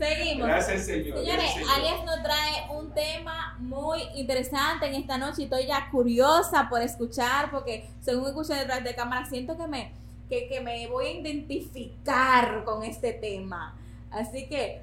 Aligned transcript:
Seguimos. 0.00 0.48
Gracias, 0.48 0.86
Señor. 0.86 1.18
Señores, 1.18 1.52
Señor. 1.52 1.68
Alias 1.74 2.04
nos 2.06 2.22
trae 2.22 2.70
un 2.70 2.94
tema 2.94 3.56
muy 3.58 4.00
interesante 4.14 4.86
en 4.86 4.94
esta 4.94 5.18
noche 5.18 5.42
y 5.42 5.44
estoy 5.44 5.66
ya 5.66 5.90
curiosa 5.90 6.68
por 6.70 6.80
escuchar 6.80 7.50
porque 7.50 7.84
según 8.00 8.28
escuché 8.28 8.54
detrás 8.54 8.82
de 8.82 8.94
cámara 8.94 9.26
siento 9.26 9.58
que 9.58 9.66
me, 9.66 9.92
que, 10.30 10.48
que 10.48 10.60
me 10.62 10.86
voy 10.86 11.06
a 11.06 11.10
identificar 11.12 12.64
con 12.64 12.82
este 12.82 13.12
tema. 13.12 13.76
Así 14.10 14.48
que, 14.48 14.82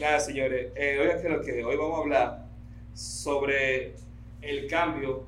Nada, 0.00 0.20
señores. 0.20 0.72
Eh, 0.76 0.98
oigan 1.00 1.20
que 1.20 1.28
lo 1.28 1.40
que 1.42 1.64
hoy 1.64 1.76
vamos 1.76 1.98
a 1.98 2.02
hablar 2.02 2.46
sobre 2.94 3.94
el 4.40 4.68
cambio 4.68 5.26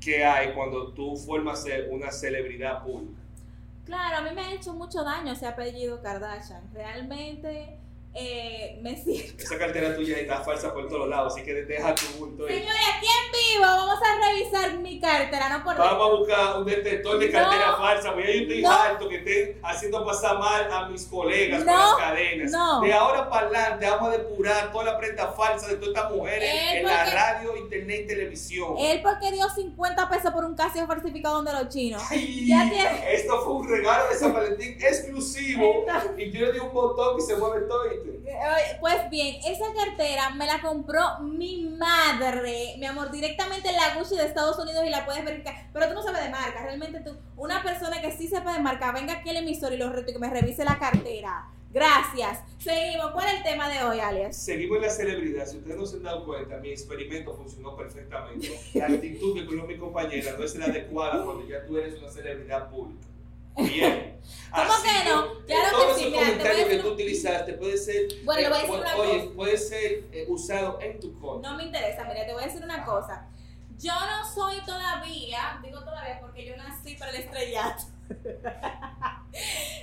que 0.00 0.24
hay 0.24 0.52
cuando 0.52 0.92
tú 0.92 1.16
formas 1.16 1.62
ser 1.62 1.88
una 1.90 2.12
celebridad 2.12 2.84
pública. 2.84 3.23
Claro, 3.84 4.16
a 4.18 4.20
mí 4.22 4.30
me 4.34 4.42
ha 4.42 4.52
hecho 4.52 4.72
mucho 4.72 5.04
daño 5.04 5.32
ese 5.32 5.46
apellido 5.46 6.02
Kardashian. 6.02 6.72
Realmente 6.72 7.78
eh, 8.14 8.53
me 8.84 9.02
siento... 9.02 9.42
Esa 9.42 9.58
cartera 9.58 9.96
tuya 9.96 10.18
está 10.18 10.40
falsa 10.42 10.72
por 10.74 10.88
todos 10.88 11.08
lados, 11.08 11.32
así 11.32 11.42
que 11.42 11.54
deja 11.54 11.94
tu 11.94 12.06
bulto 12.18 12.46
ahí. 12.46 12.58
Señores, 12.58 12.80
aquí 12.96 13.06
en 13.06 13.32
vivo 13.32 13.64
vamos 13.64 13.98
a 13.98 14.28
revisar 14.28 14.78
mi 14.78 15.00
cartera, 15.00 15.48
no 15.48 15.64
por... 15.64 15.76
Vamos 15.76 16.06
a 16.06 16.14
buscar 16.18 16.58
un 16.58 16.66
detector 16.66 17.18
de 17.18 17.30
cartera 17.30 17.70
No. 17.72 17.76
falsa, 17.78 18.12
porque 18.12 18.26
yo 18.34 18.42
estoy 18.42 18.62
No. 18.62 18.70
harto 18.70 19.08
que 19.08 19.16
estén 19.16 19.58
haciendo 19.62 20.04
pasar 20.04 20.38
mal 20.38 20.70
a 20.70 20.88
mis 20.88 21.06
colegas 21.06 21.64
con 21.64 21.72
No. 21.72 21.78
las 21.78 21.94
cadenas. 21.96 22.52
De 22.82 22.92
ahora 22.92 23.28
para 23.30 23.46
adelante 23.46 23.86
vamos 23.88 24.08
a 24.08 24.12
depurar 24.18 24.70
toda 24.70 24.84
la 24.84 24.98
prenda 24.98 25.28
falsa 25.28 25.68
de 25.68 25.76
todas 25.76 25.94
estas 25.94 26.12
mujeres 26.12 26.50
en 26.74 26.84
la 26.84 27.04
radio, 27.06 27.56
internet 27.56 28.02
y 28.04 28.06
televisión. 28.06 28.74
Él 28.78 29.00
porque 29.02 29.32
dio 29.32 29.48
50 29.48 30.08
pesos 30.10 30.30
por 30.32 30.44
un 30.44 30.54
Casio 30.54 30.86
falsificado 30.86 31.36
donde 31.36 31.52
los 31.52 31.68
chinos. 31.70 32.02
Ay, 32.10 32.46
Ya 32.46 32.68
tiene- 32.68 33.14
Esto 33.14 33.40
fue 33.42 33.54
un 33.54 33.68
regalo 33.68 34.08
de 34.10 34.14
San 34.14 34.34
Valentín 34.34 34.76
exclusivo 34.80 35.86
y 36.18 36.30
yo 36.30 36.46
le 36.46 36.52
di 36.52 36.58
un 36.58 36.72
botón 36.72 37.18
y 37.18 37.22
se 37.22 37.34
mueve 37.36 37.66
todo. 37.66 37.84
Eh, 37.86 38.73
Pues 38.80 39.10
bien, 39.10 39.36
esa 39.44 39.64
cartera 39.74 40.30
me 40.30 40.46
la 40.46 40.60
compró 40.60 41.20
mi 41.20 41.64
madre, 41.64 42.74
mi 42.78 42.86
amor, 42.86 43.10
directamente 43.10 43.68
en 43.68 43.76
la 43.76 43.96
Gucci 43.96 44.16
de 44.16 44.24
Estados 44.24 44.58
Unidos 44.58 44.84
y 44.86 44.90
la 44.90 45.04
puedes 45.04 45.24
verificar. 45.24 45.54
Pero 45.72 45.88
tú 45.88 45.94
no 45.94 46.02
sabes 46.02 46.22
de 46.22 46.30
marca, 46.30 46.62
realmente 46.62 47.00
tú, 47.00 47.16
una 47.36 47.62
persona 47.62 48.00
que 48.00 48.12
sí 48.12 48.28
sepa 48.28 48.54
de 48.54 48.60
marca, 48.60 48.92
venga 48.92 49.14
aquí 49.14 49.30
al 49.30 49.36
emisor 49.36 49.72
y 49.72 49.76
lo 49.76 49.90
reto 49.90 50.12
que 50.12 50.18
me 50.18 50.30
revise 50.30 50.64
la 50.64 50.78
cartera. 50.78 51.48
Gracias. 51.74 52.38
Seguimos. 52.58 53.10
¿Cuál 53.10 53.26
es 53.26 53.34
el 53.34 53.42
tema 53.42 53.68
de 53.68 53.82
hoy, 53.82 53.98
alias? 53.98 54.36
Seguimos 54.36 54.76
en 54.76 54.82
la 54.82 54.90
celebridad. 54.90 55.44
Si 55.44 55.56
ustedes 55.56 55.76
no 55.76 55.84
se 55.84 55.96
han 55.96 56.04
dado 56.04 56.24
cuenta, 56.24 56.58
mi 56.58 56.70
experimento 56.70 57.34
funcionó 57.34 57.76
perfectamente. 57.76 58.60
La 58.74 58.86
actitud 58.86 59.34
que 59.34 59.44
cogió 59.44 59.64
mi 59.64 59.76
compañera 59.76 60.36
no 60.38 60.44
es 60.44 60.54
la 60.54 60.66
adecuada 60.66 61.24
cuando 61.24 61.44
ya 61.48 61.66
tú 61.66 61.76
eres 61.76 61.98
una 61.98 62.08
celebridad 62.08 62.70
pública. 62.70 63.08
Bien. 63.56 64.20
¿Cómo 64.54 64.72
Así 64.72 64.86
que 64.88 65.08
no? 65.10 65.22
Claro 65.46 65.64
que 65.64 65.70
todos 65.72 65.96
sí, 65.98 66.02
esos 66.06 66.12
mira, 66.12 66.42
te 66.42 66.52
voy 66.52 66.60
a 66.62 66.68
que 66.68 66.76
tú 66.78 66.86
un- 66.88 66.92
utilizaste 66.94 67.52
puede 67.54 67.76
ser, 67.76 68.02
Bueno, 68.24 68.40
le 68.42 68.48
voy 68.48 68.56
a 68.56 68.60
eh, 68.60 68.66
decir 68.66 68.80
una 68.80 68.96
oye, 68.96 69.18
cosa. 69.24 69.34
puede 69.36 69.56
ser 69.58 69.92
eh, 70.12 70.26
usado 70.28 70.78
en 70.80 71.00
tu 71.00 71.18
contra. 71.18 71.50
No 71.50 71.56
me 71.56 71.64
interesa, 71.64 72.04
mira, 72.04 72.24
te 72.24 72.32
voy 72.32 72.42
a 72.44 72.46
decir 72.46 72.62
una 72.62 72.84
cosa. 72.84 73.26
Yo 73.80 73.92
no 73.92 74.24
soy 74.32 74.60
todavía, 74.64 75.58
digo 75.62 75.80
todavía 75.80 76.20
porque 76.20 76.46
yo 76.46 76.56
nací 76.56 76.94
para 76.94 77.10
el 77.10 77.16
estrellato. 77.16 77.82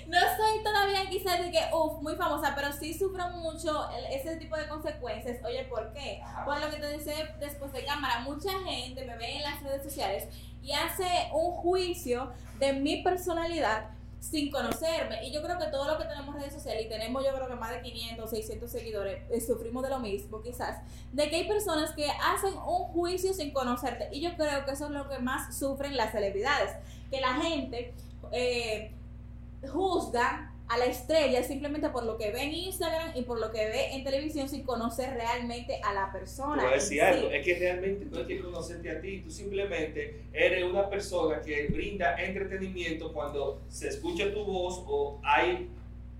no 0.07 0.19
soy 0.37 0.63
todavía 0.63 1.09
quizás 1.09 1.39
de 1.39 1.51
que, 1.51 1.59
uff, 1.73 2.01
muy 2.01 2.15
famosa, 2.15 2.53
pero 2.55 2.71
sí 2.71 2.93
sufro 2.97 3.29
mucho 3.31 3.89
ese 4.09 4.37
tipo 4.37 4.55
de 4.55 4.67
consecuencias. 4.69 5.43
Oye, 5.45 5.65
¿por 5.65 5.91
qué? 5.93 6.21
Por 6.45 6.59
lo 6.61 6.69
que 6.69 6.77
te 6.77 6.87
decía 6.87 7.35
después 7.39 7.73
de 7.73 7.83
cámara, 7.83 8.19
mucha 8.19 8.51
gente 8.63 9.03
me 9.05 9.17
ve 9.17 9.35
en 9.37 9.41
las 9.43 9.61
redes 9.61 9.83
sociales 9.83 10.29
y 10.63 10.71
hace 10.73 11.05
un 11.33 11.51
juicio 11.51 12.31
de 12.59 12.73
mi 12.73 13.01
personalidad 13.03 13.89
sin 14.21 14.51
conocerme. 14.51 15.25
Y 15.25 15.31
yo 15.31 15.41
creo 15.41 15.57
que 15.57 15.65
todos 15.65 15.87
los 15.87 15.97
que 15.97 16.05
tenemos 16.05 16.35
redes 16.35 16.53
sociales 16.53 16.85
y 16.85 16.89
tenemos 16.89 17.25
yo 17.25 17.33
creo 17.33 17.47
que 17.47 17.55
más 17.55 17.71
de 17.71 17.81
500, 17.81 18.29
600 18.29 18.71
seguidores, 18.71 19.23
eh, 19.31 19.41
sufrimos 19.41 19.83
de 19.83 19.89
lo 19.89 19.99
mismo 19.99 20.41
quizás, 20.41 20.77
de 21.11 21.29
que 21.29 21.37
hay 21.37 21.47
personas 21.47 21.91
que 21.91 22.07
hacen 22.07 22.53
un 22.53 22.83
juicio 22.93 23.33
sin 23.33 23.51
conocerte. 23.51 24.09
Y 24.11 24.21
yo 24.21 24.35
creo 24.35 24.63
que 24.63 24.71
eso 24.71 24.85
es 24.85 24.91
lo 24.91 25.09
que 25.09 25.17
más 25.19 25.57
sufren 25.57 25.97
las 25.97 26.11
celebridades, 26.11 26.71
que 27.09 27.19
la 27.19 27.33
gente 27.33 27.93
eh, 28.31 28.91
juzga 29.67 30.53
a 30.71 30.77
la 30.77 30.85
estrella 30.85 31.43
simplemente 31.43 31.89
por 31.89 32.05
lo 32.05 32.17
que 32.17 32.31
ve 32.31 32.43
en 32.43 32.53
Instagram 32.53 33.11
y 33.15 33.23
por 33.23 33.39
lo 33.39 33.51
que 33.51 33.65
ve 33.65 33.93
en 33.93 34.05
televisión 34.05 34.47
sin 34.47 34.63
conocer 34.63 35.13
realmente 35.13 35.81
a 35.83 35.93
la 35.93 36.05
Te 36.11 36.19
persona. 36.19 36.63
voy 36.63 36.71
a 36.71 36.75
decir 36.75 36.87
sí. 36.89 36.99
algo, 36.99 37.29
es 37.29 37.43
que 37.45 37.59
realmente 37.59 38.05
no 38.09 38.19
hay 38.19 38.25
que 38.25 38.39
conocerte 38.39 38.89
a 38.89 39.01
ti, 39.01 39.19
tú 39.19 39.29
simplemente 39.29 40.21
eres 40.31 40.63
una 40.63 40.89
persona 40.89 41.41
que 41.41 41.67
brinda 41.67 42.15
entretenimiento 42.15 43.11
cuando 43.11 43.61
se 43.67 43.89
escucha 43.89 44.31
tu 44.33 44.45
voz 44.45 44.81
o 44.87 45.19
hay 45.23 45.69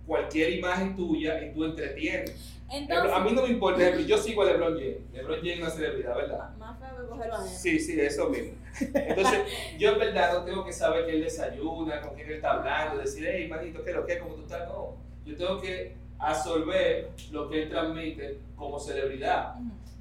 cualquier 0.06 0.51
imagen 0.51 0.95
tuya 0.95 1.44
y 1.44 1.53
tú 1.53 1.66
entretienes. 1.66 2.35
Entonces, 2.72 3.12
a 3.12 3.19
mí 3.19 3.34
no 3.34 3.44
me 3.44 3.50
importa, 3.50 3.79
por 3.79 3.84
ejemplo, 3.84 4.07
yo 4.07 4.17
sigo 4.17 4.44
a 4.44 4.45
LeBron 4.45 4.75
James, 4.75 4.97
LeBron 5.13 5.39
James 5.39 5.53
es 5.53 5.59
una 5.59 5.69
celebridad, 5.69 6.16
¿verdad? 6.16 6.56
más 6.57 6.79
feo 6.79 7.09
cogerlo 7.09 7.35
a 7.35 7.44
él. 7.44 7.50
Sí, 7.50 7.79
sí, 7.79 8.00
eso 8.00 8.29
mismo. 8.29 8.53
Entonces, 8.79 9.41
yo 9.78 9.91
en 9.91 10.00
verdad 10.00 10.34
no 10.34 10.45
tengo 10.45 10.63
que 10.63 10.72
saber 10.72 11.06
que 11.06 11.16
él 11.16 11.23
desayuna, 11.23 12.00
con 12.00 12.16
quién 12.16 12.28
él 12.29 12.35
está 12.35 12.53
hablando, 12.53 13.01
decir, 13.01 13.28
hey, 13.29 13.47
manito, 13.50 13.84
¿qué 13.84 13.91
lo 13.91 14.06
que? 14.06 14.19
¿Cómo 14.19 14.35
tú 14.35 14.44
estás? 14.44 14.69
No. 14.69 14.95
Yo 15.25 15.35
tengo 15.35 15.59
que 15.59 15.95
absorber 16.17 17.09
lo 17.31 17.50
que 17.50 17.63
él 17.63 17.69
transmite 17.69 18.40
como 18.56 18.79
celebridad. 18.79 19.56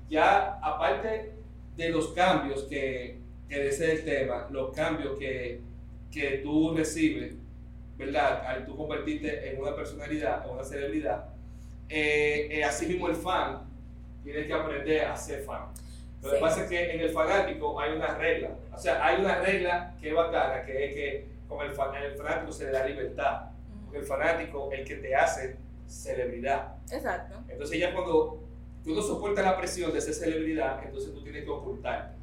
Ya, 0.08 0.58
aparte 0.62 1.32
de 1.76 1.88
los 1.88 2.08
cambios 2.08 2.64
que, 2.64 3.18
que 3.48 3.68
ese 3.68 3.92
es 3.92 3.98
el 4.00 4.04
tema, 4.04 4.46
los 4.50 4.72
cambios 4.72 5.18
que, 5.18 5.60
que 6.12 6.38
tú 6.38 6.74
recibes, 6.76 7.34
¿verdad? 8.00 8.44
Al 8.46 8.64
tú 8.66 8.76
convertirte 8.76 9.50
en 9.50 9.60
una 9.60 9.74
personalidad, 9.76 10.44
en 10.44 10.50
una 10.54 10.64
celebridad, 10.64 11.26
eh, 11.88 12.48
eh, 12.50 12.64
así 12.64 12.86
mismo 12.86 13.08
el 13.08 13.14
fan 13.16 13.62
tiene 14.24 14.46
que 14.46 14.52
aprender 14.52 15.04
a 15.04 15.16
ser 15.16 15.42
fan. 15.44 15.66
Lo 16.22 16.30
que 16.30 16.36
Sí. 16.36 16.42
pasa 16.42 16.62
es 16.64 16.68
que 16.68 16.92
en 16.94 17.00
el 17.00 17.10
fanático 17.10 17.80
hay 17.80 17.92
una 17.92 18.14
regla. 18.18 18.50
O 18.74 18.78
sea, 18.78 19.04
hay 19.04 19.20
una 19.20 19.36
regla 19.40 19.94
que 20.00 20.08
es 20.10 20.14
bacana, 20.14 20.62
que 20.64 20.84
es 20.86 20.94
que 20.94 21.28
con 21.48 21.64
el, 21.66 21.72
fan- 21.72 21.94
el 21.94 22.14
fanático 22.16 22.52
se 22.52 22.64
le 22.66 22.72
da 22.72 22.86
libertad. 22.86 23.42
Porque 23.84 23.98
el 23.98 24.04
fanático 24.04 24.70
es 24.72 24.80
el 24.80 24.84
que 24.86 24.96
te 24.96 25.14
hace 25.14 25.56
celebridad. 25.86 26.74
Exacto. 26.92 27.36
Entonces 27.48 27.78
ya 27.78 27.92
cuando 27.94 28.38
tú 28.84 28.94
no 28.94 29.02
soportas 29.02 29.44
la 29.44 29.56
presión 29.58 29.92
de 29.92 30.00
ser 30.00 30.14
celebridad, 30.14 30.82
entonces 30.84 31.12
tú 31.12 31.22
tienes 31.22 31.44
que 31.44 31.50
ocultarte. 31.50 32.14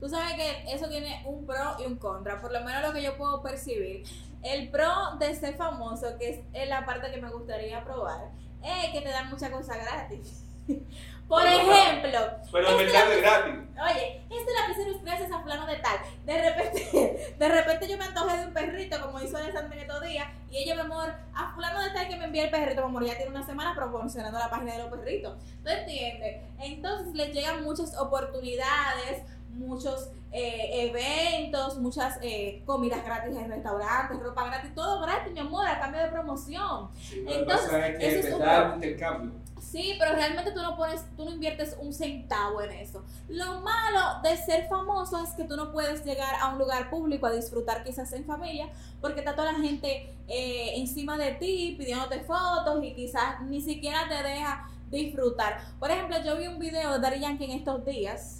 Tú 0.00 0.08
sabes 0.08 0.34
que 0.34 0.72
eso 0.72 0.88
tiene 0.88 1.22
un 1.26 1.44
pro 1.46 1.76
y 1.80 1.86
un 1.86 1.96
contra, 1.96 2.40
por 2.40 2.52
lo 2.52 2.60
menos 2.62 2.82
lo 2.82 2.92
que 2.92 3.02
yo 3.02 3.16
puedo 3.16 3.42
percibir. 3.42 4.04
El 4.42 4.70
pro 4.70 5.16
de 5.18 5.34
ser 5.34 5.54
famoso, 5.56 6.16
que 6.18 6.44
es 6.52 6.68
la 6.68 6.84
parte 6.86 7.10
que 7.10 7.20
me 7.20 7.30
gustaría 7.30 7.84
probar, 7.84 8.30
es 8.62 8.90
que 8.92 9.00
te 9.00 9.08
dan 9.08 9.30
muchas 9.30 9.50
cosas 9.50 9.76
gratis. 9.84 10.44
Por 11.28 11.42
Bueno, 11.42 11.72
ejemplo, 11.72 12.18
Pero 12.50 12.68
Este 12.68 12.84
es 12.86 12.92
gratis. 13.22 13.54
oye, 13.84 14.22
este 14.30 14.50
lapicero 14.54 14.96
es 14.96 15.04
gracias 15.04 15.30
a 15.30 15.40
fulano 15.40 15.66
de 15.66 15.76
tal. 15.76 15.98
De 16.24 16.42
repente, 16.50 17.34
de 17.38 17.48
repente 17.48 17.86
yo 17.86 17.98
me 17.98 18.04
antojé 18.04 18.38
de 18.38 18.46
un 18.46 18.54
perrito, 18.54 18.98
como 19.02 19.20
hizo 19.20 19.36
Alessandra 19.36 19.76
en 19.76 19.82
estos 19.82 20.02
días, 20.02 20.26
y 20.50 20.56
ella, 20.56 20.74
mi 20.76 20.80
amor, 20.80 21.12
a 21.34 21.52
fulano 21.54 21.82
de 21.82 21.90
tal 21.90 22.08
que 22.08 22.16
me 22.16 22.24
envía 22.24 22.44
el 22.44 22.50
perrito, 22.50 22.80
mi 22.80 22.88
amor, 22.88 23.04
ya 23.04 23.16
tiene 23.16 23.30
una 23.30 23.44
semana 23.44 23.74
promocionando 23.74 24.38
la 24.38 24.48
página 24.48 24.72
de 24.72 24.78
los 24.84 24.88
perritos. 24.90 25.36
¿Tú 25.62 25.68
entiendes? 25.68 26.42
Entonces 26.60 27.14
les 27.14 27.34
llegan 27.34 27.62
muchas 27.62 27.94
oportunidades, 27.98 29.22
muchos 29.58 30.10
eh, 30.30 30.90
eventos, 30.90 31.78
muchas 31.78 32.18
eh, 32.22 32.62
comidas 32.66 33.04
gratis 33.04 33.36
en 33.36 33.50
restaurantes, 33.50 34.20
ropa 34.20 34.46
gratis, 34.46 34.74
todo 34.74 35.00
gratis, 35.00 35.32
mi 35.32 35.40
amor, 35.40 35.66
a 35.66 35.80
cambio 35.80 36.00
de 36.00 36.08
promoción. 36.08 36.88
Sí, 37.00 37.24
Entonces, 37.26 37.72
es 37.72 37.98
que 37.98 38.18
eso 38.18 38.28
es 38.28 38.34
un 38.34 38.74
intercambio. 38.74 39.32
Sí, 39.60 39.96
pero 39.98 40.12
realmente 40.12 40.52
tú 40.52 40.62
no 40.62 40.76
pones, 40.76 41.04
tú 41.16 41.24
no 41.24 41.30
inviertes 41.30 41.76
un 41.80 41.92
centavo 41.92 42.62
en 42.62 42.70
eso. 42.72 43.04
Lo 43.28 43.60
malo 43.60 44.22
de 44.22 44.36
ser 44.36 44.66
famoso 44.66 45.22
es 45.22 45.30
que 45.32 45.44
tú 45.44 45.56
no 45.56 45.72
puedes 45.72 46.04
llegar 46.04 46.36
a 46.40 46.48
un 46.48 46.58
lugar 46.58 46.88
público 46.88 47.26
a 47.26 47.32
disfrutar 47.32 47.84
quizás 47.84 48.12
en 48.12 48.24
familia, 48.24 48.70
porque 49.00 49.20
está 49.20 49.34
toda 49.34 49.52
la 49.52 49.58
gente 49.58 50.10
eh, 50.26 50.72
encima 50.76 51.18
de 51.18 51.32
ti 51.32 51.74
pidiéndote 51.78 52.20
fotos 52.20 52.82
y 52.82 52.94
quizás 52.94 53.42
ni 53.42 53.60
siquiera 53.60 54.08
te 54.08 54.26
deja 54.26 54.68
disfrutar. 54.90 55.60
Por 55.78 55.90
ejemplo, 55.90 56.16
yo 56.24 56.38
vi 56.38 56.46
un 56.46 56.58
video 56.58 56.92
de 56.92 57.00
Daddy 57.00 57.20
Yankee 57.20 57.44
en 57.44 57.50
estos 57.50 57.84
días 57.84 58.37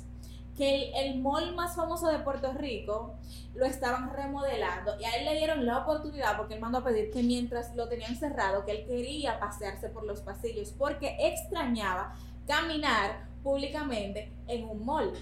que 0.59 0.75
el, 0.75 0.95
el 1.15 1.21
mall 1.21 1.55
más 1.55 1.75
famoso 1.77 2.09
de 2.09 2.19
Puerto 2.19 2.53
Rico 2.53 3.15
lo 3.55 3.65
estaban 3.65 4.13
remodelando 4.13 4.99
y 5.01 5.05
a 5.05 5.13
él 5.17 5.25
le 5.25 5.37
dieron 5.37 5.65
la 5.65 5.79
oportunidad 5.79 6.37
porque 6.37 6.55
él 6.55 6.61
mandó 6.61 6.79
a 6.79 6.85
pedir 6.85 7.11
que 7.13 7.23
mientras 7.23 7.75
lo 7.77 7.89
tenían 7.89 8.17
cerrado, 8.17 8.65
que 8.67 8.73
él 8.73 8.85
quería 8.87 9.39
pasearse 9.39 9.89
por 9.89 10.05
los 10.05 10.21
pasillos 10.21 10.75
porque 10.77 11.17
extrañaba 11.21 12.15
caminar 12.47 13.27
públicamente 13.45 14.33
en 14.49 14.65
un 14.65 14.85
mall. 14.85 15.13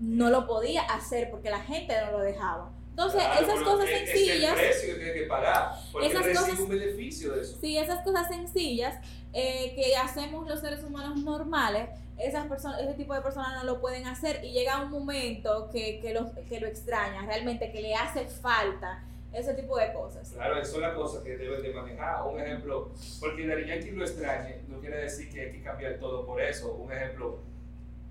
No 0.00 0.30
lo 0.30 0.46
podía 0.46 0.82
hacer 0.82 1.28
porque 1.30 1.50
la 1.50 1.60
gente 1.60 1.92
no 2.06 2.12
lo 2.12 2.20
dejaba. 2.20 2.70
Entonces, 2.90 3.20
Claro, 3.22 3.46
esas 3.46 3.60
cosas 3.62 3.88
es- 3.90 4.10
sencillas... 4.10 4.38
Es 4.42 4.48
el 4.48 4.54
precio 4.54 4.94
que 4.94 5.00
tiene 5.04 5.12
que 5.20 5.26
pagar. 5.26 5.72
Porque 5.92 6.06
Esas 6.08 6.26
cosas- 6.28 6.60
un 6.60 6.68
beneficio 6.68 7.32
de 7.34 7.42
eso. 7.42 7.58
Sí, 7.60 7.76
esas 7.78 8.02
cosas 8.04 8.28
sencillas 8.28 8.94
eh, 9.32 9.72
que 9.74 9.96
hacemos 9.96 10.46
los 10.48 10.60
seres 10.60 10.82
humanos 10.84 11.16
normales, 11.22 11.90
esas 12.18 12.46
personas, 12.46 12.80
ese 12.80 12.94
tipo 12.94 13.14
de 13.14 13.20
personas 13.20 13.54
no 13.54 13.64
lo 13.64 13.80
pueden 13.80 14.06
hacer 14.06 14.44
y 14.44 14.52
llega 14.52 14.82
un 14.82 14.90
momento 14.90 15.70
que, 15.70 16.00
que, 16.00 16.12
lo, 16.12 16.32
que 16.48 16.60
lo 16.60 16.66
extraña, 16.66 17.24
realmente 17.26 17.70
que 17.70 17.80
le 17.80 17.94
hace 17.94 18.26
falta 18.26 19.04
ese 19.32 19.54
tipo 19.54 19.78
de 19.78 19.92
cosas. 19.92 20.30
Claro, 20.32 20.60
eso 20.60 20.76
es 20.76 20.80
la 20.80 20.94
cosa 20.94 21.22
que 21.22 21.36
deben 21.36 21.62
de 21.62 21.72
manejar. 21.72 22.26
Un 22.26 22.40
ejemplo, 22.40 22.90
porque 23.20 23.46
Yankee 23.46 23.90
lo 23.90 24.04
extrañe, 24.04 24.62
no 24.68 24.80
quiere 24.80 24.98
decir 24.98 25.30
que 25.30 25.40
hay 25.42 25.52
que 25.52 25.62
cambiar 25.62 25.98
todo 25.98 26.26
por 26.26 26.40
eso. 26.40 26.72
Un 26.74 26.92
ejemplo, 26.92 27.38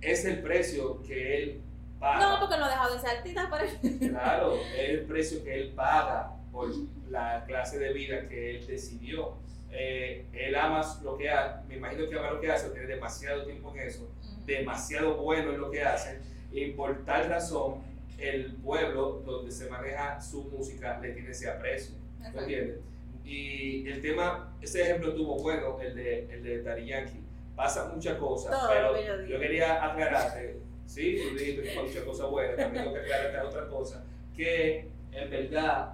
es 0.01 0.25
el 0.25 0.41
precio 0.41 1.01
que 1.03 1.37
él 1.37 1.61
paga. 1.99 2.19
No, 2.19 2.39
porque 2.39 2.57
no 2.57 2.65
ha 2.65 2.69
dejado 2.69 2.93
de 2.93 2.99
ser 2.99 3.17
artista, 3.17 3.49
pero... 3.51 4.09
Claro, 4.11 4.55
es 4.77 4.89
el 4.89 5.05
precio 5.05 5.43
que 5.43 5.53
él 5.55 5.73
paga 5.75 6.33
por 6.51 6.69
la 7.09 7.43
clase 7.45 7.79
de 7.79 7.93
vida 7.93 8.27
que 8.27 8.57
él 8.57 8.67
decidió. 8.67 9.33
Eh, 9.71 10.25
él 10.33 10.55
ama 10.55 10.81
lo 11.03 11.17
que 11.17 11.29
hace, 11.29 11.65
me 11.67 11.75
imagino 11.75 12.09
que 12.09 12.17
ama 12.17 12.31
lo 12.31 12.39
que 12.39 12.51
hace, 12.51 12.69
tiene 12.69 12.87
demasiado 12.87 13.45
tiempo 13.45 13.73
en 13.75 13.81
eso, 13.81 14.09
demasiado 14.45 15.17
bueno 15.17 15.51
en 15.51 15.59
lo 15.59 15.69
que 15.69 15.83
hace, 15.83 16.19
y 16.51 16.71
por 16.71 17.03
tal 17.03 17.29
razón 17.29 17.81
el 18.17 18.53
pueblo 18.55 19.21
donde 19.25 19.51
se 19.51 19.69
maneja 19.69 20.19
su 20.21 20.43
música 20.45 20.99
le 20.99 21.11
tiene 21.11 21.31
ese 21.31 21.49
aprecio. 21.49 21.95
¿Me 22.19 22.39
entiendes? 22.39 22.79
Y 23.23 23.87
el 23.89 24.01
tema, 24.01 24.55
ese 24.61 24.81
ejemplo 24.83 25.13
tuvo 25.13 25.37
bueno, 25.37 25.79
el 25.81 25.95
de, 25.95 26.33
el 26.33 26.43
de 26.43 26.85
Yankee. 26.85 27.23
Pasa 27.55 27.91
muchas 27.93 28.17
cosas, 28.17 28.51
Todo 28.51 28.69
pero 28.69 29.25
yo 29.25 29.39
quería 29.39 29.83
aclararte, 29.83 30.57
sí, 30.85 31.17
tú 31.17 31.35
dijiste 31.35 31.63
que 31.63 31.79
muchas 31.79 32.03
cosas 32.03 32.29
buenas, 32.29 32.55
también 32.55 32.83
tengo 32.83 32.95
que 32.95 33.01
aclararte 33.01 33.39
otra 33.39 33.67
cosa, 33.67 34.05
que 34.35 34.87
en 35.11 35.29
verdad 35.29 35.93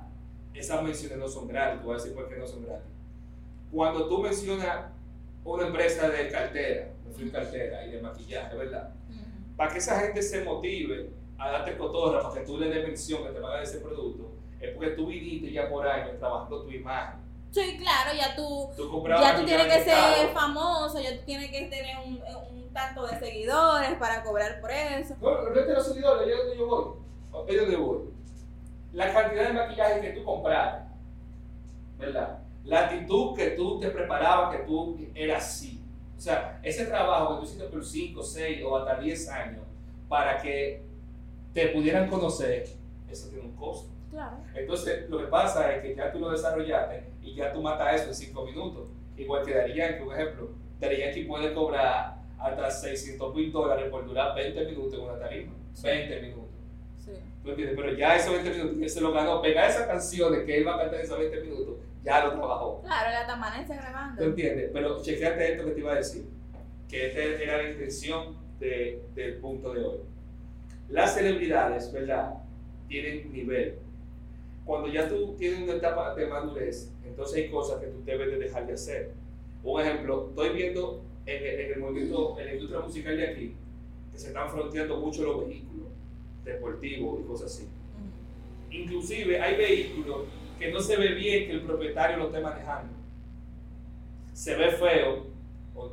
esas 0.54 0.84
menciones 0.84 1.18
no 1.18 1.28
son 1.28 1.48
gratis, 1.48 1.82
voy 1.82 1.94
a 1.94 1.98
decir 1.98 2.14
por 2.14 2.28
qué 2.28 2.36
no 2.36 2.46
son 2.46 2.66
gratis. 2.66 2.93
Cuando 3.74 4.08
tú 4.08 4.20
mencionas 4.20 4.86
una 5.44 5.68
empresa 5.68 6.10
de 6.10 6.30
cartera, 6.30 6.90
de 7.18 7.32
cartera 7.32 7.86
y 7.86 7.92
de 7.92 8.02
maquillaje, 8.02 8.56
¿verdad? 8.56 8.92
Para 9.58 9.72
que 9.72 9.80
esa 9.80 10.00
gente 10.00 10.22
se 10.22 10.44
motive 10.44 11.10
a 11.38 11.52
darte 11.52 11.78
cotorra, 11.78 12.22
para 12.22 12.36
que 12.36 12.46
tú 12.46 12.58
le 12.60 12.70
des 12.70 12.86
mención 12.86 13.24
que 13.24 13.30
te 13.30 13.40
van 13.40 13.52
a 13.52 13.56
dar 13.56 13.64
ese 13.64 13.80
producto, 13.80 14.32
es 14.60 14.72
porque 14.76 14.92
tú 14.92 15.08
viniste 15.08 15.52
ya 15.52 15.70
por 15.70 15.88
años 15.88 16.18
trabajando 16.20 16.64
tu 16.64 16.72
imagen. 16.72 17.20
Sí, 17.52 17.78
claro, 17.78 18.12
ya 18.16 18.36
tú, 18.36 18.70
ya 19.20 19.36
tú 19.36 19.46
tienes 19.46 19.68
que 19.68 19.84
ser 19.84 20.30
famoso, 20.34 21.00
ya 21.00 21.18
tú 21.18 21.26
tienes 21.26 21.52
que 21.52 21.66
tener 21.66 21.98
un, 22.06 22.22
un 22.52 22.74
tanto 22.74 23.06
de 23.06 23.20
seguidores 23.20 23.94
para 24.00 24.24
cobrar 24.24 24.60
por 24.62 24.72
eso. 24.72 25.16
No, 25.22 25.50
no 25.50 25.60
es 25.60 25.68
de 25.68 25.74
los 25.74 25.88
seguidores, 25.88 26.28
es 26.28 26.38
donde 26.38 26.58
yo 26.58 26.68
voy. 26.68 27.48
Es 27.48 27.62
donde 27.62 27.76
voy. 27.76 28.00
La 28.94 29.14
cantidad 29.14 29.48
de 29.48 29.54
maquillaje 29.54 30.02
que 30.02 30.10
tú 30.12 30.24
compraste, 30.24 30.84
¿verdad? 32.00 32.43
La 32.66 32.86
actitud 32.86 33.36
que 33.36 33.52
tú 33.52 33.80
te 33.80 33.90
preparabas, 33.90 34.56
que 34.56 34.64
tú 34.64 34.98
eras 35.14 35.44
así. 35.44 35.82
O 36.18 36.22
sea, 36.22 36.60
ese 36.64 36.86
trabajo 36.86 37.34
que 37.34 37.40
tú 37.40 37.44
hiciste 37.46 37.66
por 37.66 37.86
5, 37.86 38.24
6 38.24 38.64
o 38.66 38.78
hasta 38.78 39.00
10 39.00 39.30
años 39.30 39.64
para 40.08 40.38
que 40.42 40.82
te 41.54 41.68
pudieran 41.68 42.10
conocer, 42.10 42.66
eso 43.10 43.30
tiene 43.30 43.44
un 43.44 43.56
costo. 43.56 43.92
Claro. 44.10 44.38
Entonces, 44.54 45.10
lo 45.10 45.18
que 45.18 45.26
pasa 45.26 45.76
es 45.76 45.82
que 45.82 45.96
ya 45.96 46.12
tú 46.12 46.20
lo 46.20 46.32
desarrollaste 46.32 47.12
y 47.22 47.36
ya 47.36 47.52
tú 47.52 47.62
matas 47.62 48.02
eso 48.02 48.10
en 48.10 48.16
5 48.16 48.46
minutos. 48.46 48.88
Igual 49.18 49.46
que 49.46 49.54
Dari 49.54 49.74
Yankee, 49.74 50.04
un 50.04 50.14
ejemplo. 50.14 50.50
Dari 50.80 51.00
Yankee 51.00 51.24
puede 51.24 51.54
cobrar 51.54 52.16
hasta 52.38 52.72
600 52.72 53.34
mil 53.36 53.52
dólares 53.52 53.90
por 53.90 54.06
durar 54.06 54.36
20 54.36 54.66
minutos 54.66 54.94
en 54.94 55.00
una 55.02 55.20
tarima. 55.20 55.54
Sí. 55.74 55.88
20 55.88 56.22
minutos. 56.22 56.53
Sí. 57.06 57.12
¿Tú 57.44 57.50
entiendes? 57.50 57.76
Pero 57.80 57.94
ya 57.98 58.16
esos 58.16 58.32
20 58.34 58.50
minutos 58.52 58.78
él 58.82 58.90
se 58.90 59.02
lo 59.02 59.12
ganó. 59.12 59.42
Pegar 59.42 59.70
esas 59.70 59.88
canciones 59.88 60.44
que 60.46 60.58
él 60.58 60.68
va 60.68 60.76
a 60.76 60.80
cantar 60.80 61.02
esos 61.02 61.20
20 61.20 61.42
minutos, 61.42 61.76
ya 62.04 62.24
lo 62.26 62.32
trabajó. 62.34 62.82
Claro, 62.84 63.10
la 63.12 63.28
tamanense 63.28 63.76
grabando. 63.76 64.22
¿Tú 64.22 64.30
entiendes? 64.30 64.70
Pero 64.74 65.02
chequeate 65.02 65.52
esto 65.54 65.66
que 65.66 65.72
te 65.72 65.80
iba 65.80 65.92
a 65.94 65.96
decir. 65.96 66.26
Que 66.90 67.08
esta 67.08 67.20
era 67.44 67.58
la 67.64 67.70
intención 67.72 68.36
de- 68.60 69.02
del 69.16 69.36
punto 69.38 69.74
de 69.74 69.84
hoy. 69.84 69.98
Las 70.90 71.14
celebridades, 71.16 71.92
¿verdad? 71.92 72.36
Tienen 72.88 73.32
nivel. 73.34 73.76
Cuando 74.66 74.88
ya 74.88 75.10
tú 75.10 75.36
tienes 75.38 75.62
una 75.64 75.74
etapa 75.74 76.16
de 76.16 76.28
madurez, 76.28 76.90
entonces 77.06 77.38
hay 77.38 77.50
cosas 77.50 77.80
que 77.82 77.88
tú 77.88 78.02
debes 78.06 78.28
de 78.32 78.38
dejar 78.38 78.66
de 78.68 78.74
hacer. 78.74 79.12
Un 79.64 79.82
ejemplo, 79.82 80.28
estoy 80.30 80.50
viendo 80.50 81.02
en 81.26 81.38
el, 81.44 81.60
en 81.62 81.74
el 81.74 81.80
movimiento, 81.80 82.40
en 82.40 82.46
la 82.46 82.54
industria 82.54 82.80
musical 82.82 83.18
de 83.18 83.28
aquí, 83.28 83.56
que 84.12 84.18
se 84.20 84.28
están 84.28 84.50
fronteando 84.50 84.98
mucho 84.98 85.24
los 85.24 85.48
vehículos 85.48 85.88
deportivos 86.44 87.20
y 87.20 87.24
cosas 87.24 87.54
así. 87.54 87.68
Inclusive 88.70 89.40
hay 89.40 89.56
vehículos 89.56 90.22
que 90.60 90.72
no 90.72 90.80
se 90.80 90.98
ve 90.98 91.14
bien 91.14 91.48
que 91.48 91.54
el 91.54 91.62
propietario 91.62 92.18
lo 92.18 92.28
esté 92.28 92.40
manejando. 92.40 92.94
Se 94.34 94.56
ve 94.56 94.72
feo, 94.72 95.28
o 95.76 95.92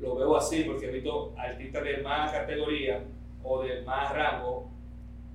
lo 0.00 0.16
veo 0.16 0.36
así 0.36 0.64
porque 0.64 0.86
he 0.86 0.92
visto 0.92 1.34
artistas 1.36 1.84
de 1.84 1.98
más 1.98 2.32
categoría 2.32 3.04
o 3.42 3.62
de 3.62 3.82
más 3.82 4.14
rango 4.14 4.70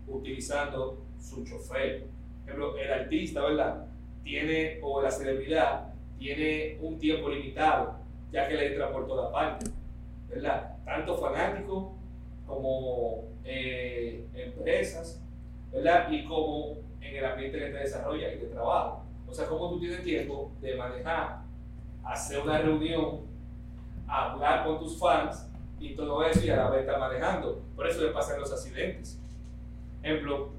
utilizando 0.07 0.97
su 1.19 1.43
chofer. 1.43 2.05
Por 2.41 2.49
ejemplo, 2.49 2.77
el 2.77 2.91
artista, 2.91 3.41
¿verdad? 3.43 3.87
Tiene, 4.23 4.79
o 4.81 5.01
la 5.01 5.11
celebridad, 5.11 5.93
tiene 6.17 6.77
un 6.81 6.97
tiempo 6.97 7.29
limitado, 7.29 7.97
ya 8.31 8.47
que 8.47 8.55
le 8.55 8.67
entra 8.67 8.91
por 8.91 9.07
toda 9.07 9.31
parte, 9.31 9.69
¿verdad? 10.29 10.77
Tanto 10.83 11.17
fanáticos 11.17 11.93
como 12.47 13.34
eh, 13.45 14.25
empresas, 14.33 15.21
¿verdad? 15.71 16.09
Y 16.11 16.25
como 16.25 16.77
en 17.01 17.15
el 17.15 17.25
ambiente 17.25 17.59
que 17.59 17.65
te 17.65 17.77
desarrolla 17.77 18.33
y 18.33 18.39
de 18.39 18.47
trabajo. 18.47 19.03
O 19.27 19.33
sea, 19.33 19.47
cómo 19.47 19.69
tú 19.69 19.79
tienes 19.79 20.03
tiempo 20.03 20.51
de 20.61 20.75
manejar, 20.75 21.41
hacer 22.03 22.39
una 22.39 22.57
reunión, 22.59 23.21
hablar 24.07 24.65
con 24.65 24.79
tus 24.79 24.97
fans 24.99 25.47
y 25.79 25.95
todo 25.95 26.23
eso 26.23 26.45
y 26.45 26.49
a 26.49 26.57
la 26.57 26.69
vez 26.69 26.81
estar 26.81 26.99
manejando. 26.99 27.61
Por 27.75 27.87
eso 27.87 28.01
le 28.03 28.09
pasan 28.11 28.39
los 28.39 28.51
accidentes. 28.51 29.19
Ejemplo, 30.03 30.49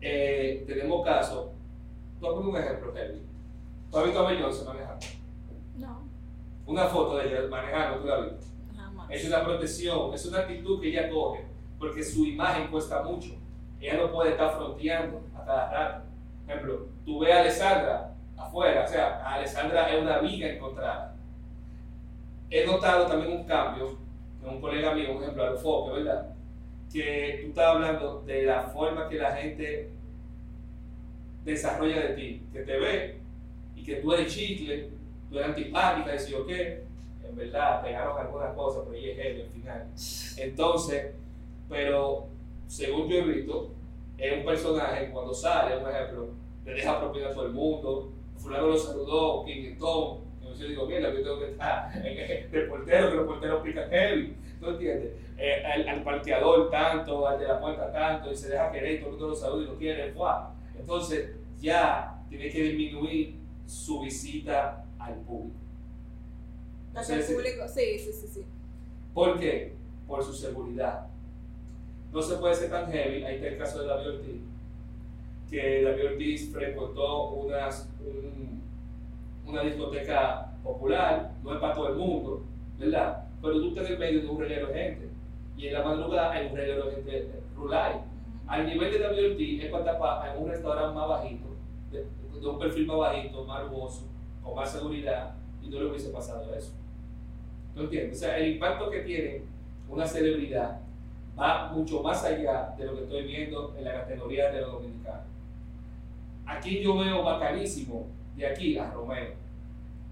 eh, 0.00 0.64
tenemos 0.66 1.04
casos, 1.04 1.48
tú 2.20 2.26
poner 2.26 2.48
un 2.48 2.56
ejemplo, 2.56 2.92
Kelly. 2.94 3.22
¿Tú 3.90 3.98
has 3.98 4.04
visto 4.04 4.20
a 4.26 4.30
Beyoncé 4.30 4.64
manejando? 4.64 5.06
No, 5.78 6.02
Una 6.66 6.86
foto 6.86 7.18
de 7.18 7.28
ella 7.28 7.48
manejando, 7.48 8.00
tú 8.00 8.06
la 8.06 8.14
has 8.16 8.24
visto. 8.24 8.46
jamás. 8.74 9.10
Es 9.10 9.26
una 9.26 9.44
protección, 9.44 10.14
es 10.14 10.26
una 10.26 10.38
actitud 10.40 10.80
que 10.80 10.88
ella 10.88 11.10
coge, 11.10 11.44
porque 11.78 12.02
su 12.02 12.24
imagen 12.26 12.68
cuesta 12.68 13.02
mucho. 13.02 13.30
Ella 13.80 13.98
no 13.98 14.12
puede 14.12 14.30
estar 14.30 14.56
fronteando 14.56 15.22
a 15.34 15.44
cada 15.44 15.70
rato. 15.70 16.04
Por 16.44 16.54
ejemplo, 16.54 16.86
tú 17.04 17.18
ves 17.20 17.32
a 17.32 17.40
Alessandra 17.40 18.14
afuera, 18.36 18.84
o 18.84 18.88
sea, 18.88 19.22
Alessandra 19.24 19.90
es 19.92 20.02
una 20.02 20.18
viga 20.18 20.48
encontrada. 20.48 21.14
He 22.50 22.64
notado 22.64 23.06
también 23.06 23.32
un 23.32 23.44
cambio, 23.44 23.96
de 24.42 24.48
un 24.48 24.60
colega 24.60 24.94
mío, 24.94 25.16
un 25.16 25.22
ejemplo, 25.22 25.44
Alfoque, 25.44 25.98
¿verdad? 25.98 26.28
Que 26.92 27.40
tú 27.42 27.48
estás 27.48 27.66
hablando 27.66 28.22
de 28.22 28.44
la 28.44 28.62
forma 28.62 29.08
que 29.08 29.16
la 29.16 29.32
gente 29.32 29.90
desarrolla 31.44 32.00
de 32.00 32.14
ti, 32.14 32.42
que 32.52 32.60
te 32.60 32.78
ve 32.78 33.20
y 33.74 33.82
que 33.82 33.96
tú 33.96 34.12
eres 34.12 34.32
chicle, 34.32 34.90
tú 35.28 35.38
eres 35.38 35.48
antipática, 35.48 36.12
decir, 36.12 36.36
ok, 36.36 36.48
en 36.48 37.36
verdad 37.36 37.82
pegaron 37.82 38.18
algunas 38.18 38.54
cosas, 38.54 38.84
pero 38.84 38.96
ella 38.96 39.12
es 39.12 39.18
heavy 39.18 39.40
al 39.42 39.48
final. 39.48 39.86
Entonces, 40.36 41.14
pero 41.68 42.28
según 42.66 43.08
yo 43.08 43.18
he 43.18 43.22
visto, 43.22 43.70
es 44.18 44.38
un 44.38 44.44
personaje 44.44 45.10
cuando 45.10 45.34
sale, 45.34 45.76
por 45.78 45.90
ejemplo, 45.90 46.28
le 46.64 46.72
deja 46.72 47.00
propina 47.00 47.28
a 47.28 47.32
todo 47.32 47.46
el 47.46 47.52
mundo, 47.52 48.12
fulano 48.36 48.68
lo 48.68 48.78
saludó, 48.78 49.44
quinientón, 49.44 50.18
entonces 50.38 50.60
yo 50.60 50.68
digo, 50.68 50.86
mira, 50.86 51.12
yo 51.12 51.22
tengo 51.22 51.38
que 51.38 51.50
estar 51.50 52.02
de 52.02 52.66
portero, 52.68 53.10
que 53.10 53.16
los 53.16 53.26
porteros 53.26 53.62
pican 53.62 53.90
heavy, 53.90 54.36
¿tú 54.60 54.70
entiendes? 54.70 55.12
Eh, 55.38 55.62
al, 55.64 55.88
al 55.88 56.02
parqueador 56.02 56.70
tanto, 56.70 57.26
al 57.26 57.38
de 57.38 57.46
la 57.46 57.60
puerta 57.60 57.92
tanto, 57.92 58.32
y 58.32 58.36
se 58.36 58.48
deja 58.48 58.72
querer, 58.72 59.00
todo 59.00 59.10
el 59.10 59.12
mundo 59.12 59.28
lo 59.28 59.34
saluda 59.34 59.62
y 59.64 59.66
lo 59.66 59.76
quiere, 59.76 60.12
¡fua! 60.12 60.54
Entonces, 60.78 61.30
ya 61.60 62.22
tiene 62.28 62.48
que 62.50 62.62
disminuir 62.62 63.36
su 63.66 64.00
visita 64.00 64.84
al 64.98 65.14
público. 65.16 65.56
Entonces, 66.88 67.30
público, 67.30 67.68
sí, 67.68 67.98
sí, 67.98 68.12
sí, 68.12 68.26
sí. 68.28 68.44
¿Por 69.12 69.38
qué? 69.38 69.74
Por 70.06 70.22
su 70.22 70.32
seguridad. 70.32 71.06
No 72.16 72.22
se 72.22 72.36
puede 72.36 72.54
ser 72.54 72.70
tan 72.70 72.90
heavy. 72.90 73.22
Ahí 73.24 73.34
está 73.34 73.48
el 73.48 73.58
caso 73.58 73.82
de 73.82 73.88
David 73.88 74.08
Ortiz. 74.08 74.40
Que 75.50 75.82
David 75.82 76.06
Ortiz 76.12 76.50
frecuentó 76.50 77.28
unas, 77.32 77.90
un- 78.00 78.62
una 79.46 79.60
discoteca 79.60 80.50
popular, 80.64 81.30
no 81.44 81.52
es 81.52 81.60
para 81.60 81.74
todo 81.74 81.90
el 81.90 81.96
mundo, 81.96 82.42
¿verdad? 82.78 83.22
Pero 83.42 83.60
tú 83.60 83.68
estás 83.68 83.90
en 83.90 83.98
medio 83.98 84.22
de 84.22 84.26
un 84.28 84.40
reguero 84.40 84.68
de 84.68 84.74
gente. 84.74 85.08
Y 85.58 85.66
en 85.66 85.74
la 85.74 85.82
madrugada 85.84 86.32
hay 86.32 86.46
un 86.46 86.56
reguero 86.56 86.86
de 86.86 86.92
gente 86.94 87.30
rural. 87.54 88.00
Al 88.46 88.66
nivel 88.66 88.90
de 88.92 88.98
David 88.98 89.32
Ortiz 89.32 89.58
es 89.62 89.66
estar 89.66 90.34
en 90.36 90.42
un 90.42 90.48
restaurante 90.48 90.94
más 90.94 91.08
bajito, 91.08 91.46
de, 91.92 92.06
de 92.40 92.46
un 92.48 92.58
perfil 92.58 92.86
más 92.86 92.96
bajito, 92.96 93.44
más 93.44 93.62
lujoso, 93.64 94.04
con 94.42 94.54
más 94.54 94.72
seguridad, 94.72 95.34
y 95.62 95.68
no 95.68 95.80
le 95.80 95.86
hubiese 95.90 96.08
pasado 96.08 96.54
eso. 96.54 96.72
¿Tú 97.74 97.82
entiendes? 97.82 98.16
O 98.16 98.20
sea, 98.20 98.38
el 98.38 98.54
impacto 98.54 98.88
que 98.88 99.00
tiene 99.00 99.42
una 99.90 100.06
celebridad 100.06 100.80
va 101.38 101.68
mucho 101.72 102.02
más 102.02 102.24
allá 102.24 102.74
de 102.78 102.84
lo 102.86 102.94
que 102.96 103.02
estoy 103.04 103.22
viendo 103.24 103.74
en 103.78 103.84
la 103.84 103.92
categoría 103.92 104.50
de 104.50 104.60
los 104.62 104.72
dominicanos. 104.72 105.24
Aquí 106.46 106.80
yo 106.80 106.96
veo 106.96 107.22
bacanísimo 107.22 108.06
de 108.36 108.46
aquí 108.46 108.78
a 108.78 108.90
Romeo. 108.90 109.30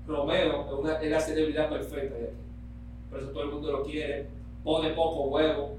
Romeo 0.06 0.66
es, 0.66 0.72
una- 0.72 1.00
es 1.00 1.10
la 1.10 1.20
celebridad 1.20 1.68
perfecta 1.70 2.14
de 2.16 2.24
aquí. 2.24 2.34
Por 3.10 3.20
eso 3.20 3.28
todo 3.30 3.42
el 3.44 3.50
mundo 3.50 3.72
lo 3.72 3.82
quiere, 3.84 4.26
pone 4.62 4.90
poco 4.90 5.28
huevo. 5.28 5.76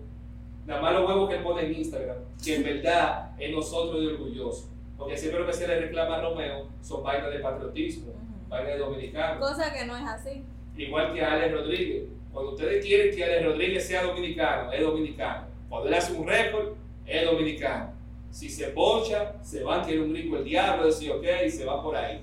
Nada 0.65 0.81
más 0.81 0.93
los 0.93 1.07
huevos 1.07 1.29
que 1.29 1.37
pone 1.37 1.63
en 1.65 1.75
Instagram, 1.75 2.17
que 2.43 2.55
en 2.55 2.63
verdad 2.63 3.31
es 3.39 3.53
nosotros 3.53 4.01
de 4.01 4.07
orgulloso. 4.13 4.69
Porque 4.97 5.17
siempre 5.17 5.41
lo 5.41 5.45
que 5.45 5.53
se 5.53 5.67
le 5.67 5.79
reclama 5.79 6.15
a 6.15 6.21
Romeo 6.21 6.67
son 6.81 7.03
vainas 7.03 7.29
de 7.29 7.39
patriotismo, 7.39 8.07
Ujú. 8.11 8.49
vainas 8.49 8.73
de 8.73 8.79
dominicano. 8.79 9.39
Cosa 9.41 9.71
que 9.73 9.85
no 9.85 9.95
es 9.97 10.03
así. 10.07 10.43
Igual 10.77 11.13
que 11.13 11.21
Alex 11.23 11.53
Rodríguez. 11.53 12.03
Cuando 12.35 12.51
ustedes 12.51 12.85
quieren 12.85 13.15
que 13.15 13.23
Alex 13.23 13.45
Rodríguez 13.45 13.87
sea 13.87 14.03
dominicano, 14.03 14.69
es 14.69 14.81
dominicano. 14.81 15.47
Cuando 15.69 15.87
él 15.87 15.93
hace 15.93 16.11
un 16.11 16.27
récord, 16.27 16.73
es 17.05 17.25
dominicano. 17.25 17.93
Si 18.29 18.49
se 18.49 18.67
pocha, 18.71 19.41
se 19.41 19.63
van, 19.63 19.85
tiene 19.85 20.01
un 20.01 20.11
brinco 20.11 20.35
el 20.35 20.43
diablo, 20.43 20.85
decir 20.85 21.13
ok, 21.13 21.23
y 21.45 21.49
se 21.49 21.63
va 21.63 21.81
por 21.81 21.95
ahí. 21.95 22.21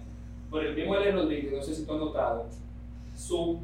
Por 0.51 0.67
el 0.67 0.77
mismo 0.77 0.93
Alex 0.93 1.15
Rodríguez, 1.15 1.53
no 1.55 1.63
sé 1.63 1.75
si 1.75 1.87
tú 1.87 1.95
has 1.95 1.99
notado, 1.99 2.47
su, 3.17 3.59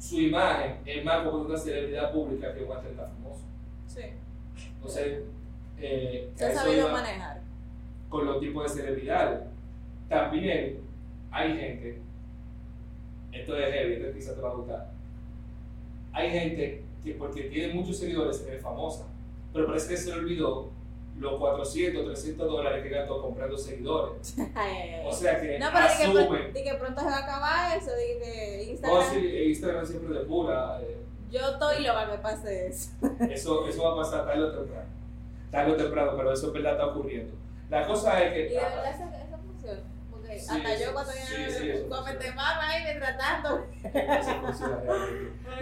su 0.00 0.20
imagen 0.20 0.78
es 0.84 1.04
más 1.04 1.24
como 1.24 1.42
una 1.42 1.56
celebridad 1.56 2.12
pública 2.12 2.52
que 2.52 2.64
un 2.64 2.72
atleta 2.72 3.06
famoso. 3.06 3.42
Sí. 3.86 4.00
Entonces, 4.74 5.22
eh, 5.78 6.28
Se 6.34 6.46
ha 6.46 6.54
sabido 6.54 6.88
manejar. 6.88 7.40
con 8.08 8.26
los 8.26 8.40
tipos 8.40 8.64
de 8.64 8.80
celebridades. 8.82 9.42
También 10.08 10.80
hay 11.30 11.56
gente, 11.56 12.00
esto 13.30 13.56
es 13.56 13.72
heavy, 13.72 13.92
esto 13.92 14.12
quizás 14.12 14.34
te 14.34 14.40
va 14.40 14.50
a 14.50 14.54
gustar. 14.54 14.93
Hay 16.14 16.30
gente 16.30 16.82
que 17.04 17.12
porque 17.14 17.42
tiene 17.44 17.74
muchos 17.74 17.98
seguidores 17.98 18.40
es 18.50 18.62
famosa, 18.62 19.04
pero 19.52 19.66
parece 19.66 19.88
que 19.88 19.96
se 19.96 20.10
le 20.10 20.16
olvidó 20.20 20.70
los 21.18 21.38
400, 21.38 22.06
300 22.06 22.46
dólares 22.48 22.82
que 22.82 22.88
gastó 22.88 23.20
comprando 23.22 23.56
seguidores. 23.58 24.34
O 25.06 25.12
sea 25.12 25.40
que 25.40 25.58
No, 25.58 25.66
pero 25.72 25.86
di 25.88 25.96
que, 25.96 26.02
asumen. 26.04 26.28
pr- 26.28 26.52
di 26.52 26.62
que 26.64 26.74
pronto 26.74 27.00
se 27.00 27.06
va 27.06 27.16
a 27.16 27.22
acabar 27.24 27.76
eso, 27.78 27.90
di 27.94 28.18
que 28.22 28.66
Oh, 28.66 28.70
Instagram. 28.70 29.10
sí, 29.12 29.28
Instagram 29.50 29.86
siempre 29.86 30.18
de 30.18 30.24
pura. 30.24 30.80
eh, 30.82 30.96
Yo 31.30 31.40
estoy 31.50 31.84
loca 31.84 32.10
que 32.10 32.18
pase 32.18 32.66
eso. 32.68 32.90
Eso, 33.30 33.68
eso 33.68 33.82
va 33.82 33.92
a 33.92 33.96
pasar 33.96 34.24
tarde 34.26 34.42
o 34.44 34.52
temprano. 34.52 34.88
Tarde 35.50 35.72
o 35.72 35.76
temprano, 35.76 36.12
pero 36.16 36.32
eso 36.32 36.46
es 36.48 36.52
verdad, 36.52 36.72
está 36.72 36.86
ocurriendo. 36.86 37.32
La 37.70 37.86
cosa 37.86 38.22
es 38.24 38.30
Y 38.32 38.34
que. 38.48 38.54
de 38.54 38.60
verdad 38.60 38.90
Sí, 40.44 40.56
hasta 40.56 40.78
yo 40.78 40.92
cuando 40.92 41.12
sí, 41.12 42.18
te 42.18 42.30
mama 42.32 42.68
ahí 42.68 42.82
mientras 42.84 43.16
tanto. 43.16 43.66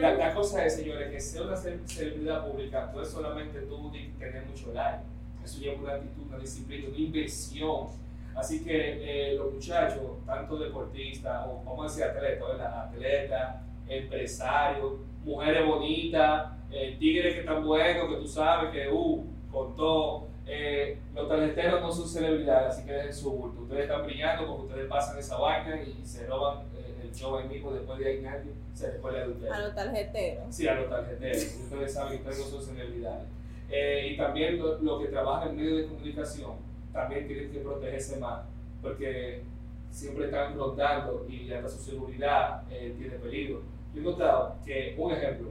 La, 0.01 0.15
la 0.15 0.35
cosa 0.35 0.67
es, 0.67 0.75
señores, 0.77 1.11
que 1.11 1.21
ser 1.21 1.43
una 1.43 1.57
celebridad 1.57 2.47
pública 2.47 2.91
no 2.93 3.01
es 3.01 3.09
solamente 3.09 3.61
tú 3.61 3.93
tener 4.19 4.45
mucho 4.47 4.73
like. 4.73 5.05
Eso 5.45 5.61
lleva 5.61 5.81
una 5.81 5.95
actitud, 5.95 6.23
una 6.29 6.39
disciplina, 6.39 6.89
una 6.89 6.99
inversión. 6.99 7.89
Así 8.35 8.65
que 8.65 9.33
eh, 9.33 9.35
los 9.37 9.53
muchachos, 9.53 10.25
tanto 10.27 10.59
deportistas, 10.59 11.47
o 11.47 11.63
vamos 11.65 11.81
a 11.81 11.89
decir 11.89 12.05
atletas, 12.05 12.49
¿verdad? 12.49 12.89
Atletas, 12.89 13.57
empresarios, 13.87 14.95
mujeres 15.25 15.67
bonitas, 15.67 16.53
eh, 16.71 16.97
tigres 16.99 17.35
que 17.35 17.41
están 17.41 17.65
buenos, 17.65 18.09
que 18.09 18.17
tú 18.17 18.27
sabes 18.27 18.73
que, 18.73 18.89
uh, 18.91 19.25
con 19.51 19.77
todo. 19.77 20.32
Eh, 20.47 20.99
los 21.15 21.29
tarjeteros 21.29 21.81
no 21.81 21.93
son 21.93 22.09
celebridades, 22.09 22.75
así 22.75 22.85
que 22.85 22.93
dejen 22.93 23.15
su 23.15 23.31
bulto. 23.31 23.63
Ustedes 23.63 23.83
están 23.83 24.05
brillando 24.05 24.47
porque 24.47 24.63
ustedes 24.67 24.89
pasan 24.89 25.19
esa 25.19 25.39
vaina 25.39 25.81
y 25.81 26.05
se 26.05 26.27
roban 26.27 26.65
eh, 26.77 27.03
el 27.03 27.15
show 27.15 27.37
ahí 27.37 27.49
mismo. 27.49 27.73
Después 27.73 27.99
de 27.99 28.09
ahí 28.09 28.21
nadie 28.21 28.53
se 28.75 28.91
recuerda 28.91 29.21
de 29.21 29.33
ustedes. 29.33 29.53
A 29.53 29.61
los 29.61 29.75
tarjeteros. 29.75 30.45
Sí, 30.55 30.67
a 30.67 30.75
los 30.75 30.89
tarjeteros. 30.89 31.45
Ustedes 31.45 31.95
saben 31.95 32.11
que 32.13 32.29
ustedes 32.29 32.39
no 32.39 32.59
son 32.59 32.75
celebridades. 32.75 33.25
Eh, 33.71 34.09
y 34.13 34.17
también 34.17 34.59
los 34.59 34.83
lo 34.83 34.99
que 34.99 35.07
trabajan 35.07 35.51
en 35.51 35.57
medios 35.57 35.79
de 35.79 35.87
comunicación 35.87 36.53
también 36.93 37.27
tienen 37.27 37.51
que 37.51 37.61
protegerse 37.61 38.19
más 38.19 38.43
porque 38.83 39.45
siempre 39.91 40.27
están 40.27 40.55
rondando 40.59 41.27
y 41.29 41.51
hasta 41.51 41.69
su 41.69 41.79
seguridad 41.79 42.65
tiene 42.69 43.15
peligro. 43.17 43.63
Yo 43.95 44.01
he 44.01 44.05
notado 44.05 44.57
que, 44.67 44.95
un 44.99 45.13
ejemplo, 45.13 45.51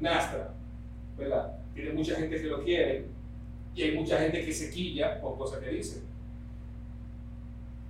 Nastra, 0.00 0.54
¿verdad? 1.16 1.58
Tiene 1.74 1.92
mucha 1.92 2.14
gente 2.14 2.40
que 2.40 2.46
lo 2.46 2.62
quiere 2.62 3.04
y 3.76 3.82
hay 3.82 3.92
mucha 3.92 4.18
gente 4.18 4.44
que 4.44 4.52
se 4.52 4.70
quilla 4.70 5.20
por 5.20 5.36
cosas 5.38 5.60
que 5.60 5.68
dice. 5.70 6.02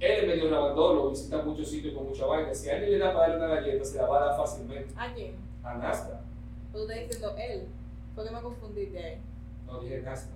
Él 0.00 0.12
es 0.20 0.26
medio 0.26 0.50
rabandolo, 0.50 1.10
visita 1.10 1.38
muchos 1.42 1.70
sitios 1.70 1.94
con 1.94 2.08
mucha 2.08 2.26
vaina. 2.26 2.52
Si 2.54 2.68
a 2.68 2.74
alguien 2.74 2.90
le 2.92 2.98
da 2.98 3.14
para 3.14 3.28
darle 3.28 3.46
una 3.46 3.54
galleta, 3.54 3.84
se 3.84 3.96
la 3.96 4.06
va 4.06 4.22
a 4.22 4.26
dar 4.26 4.36
fácilmente. 4.36 4.92
¿A 4.96 5.14
quién? 5.14 5.36
A 5.64 5.74
Nastra. 5.74 6.20
Tú 6.72 6.80
estás 6.82 6.96
diciendo 6.98 7.34
él. 7.38 7.66
¿Por 8.14 8.24
qué 8.26 8.30
me 8.34 8.42
confundiste 8.42 8.98
ahí? 9.02 9.18
No 9.66 9.80
dije 9.80 10.02
Nastra. 10.02 10.34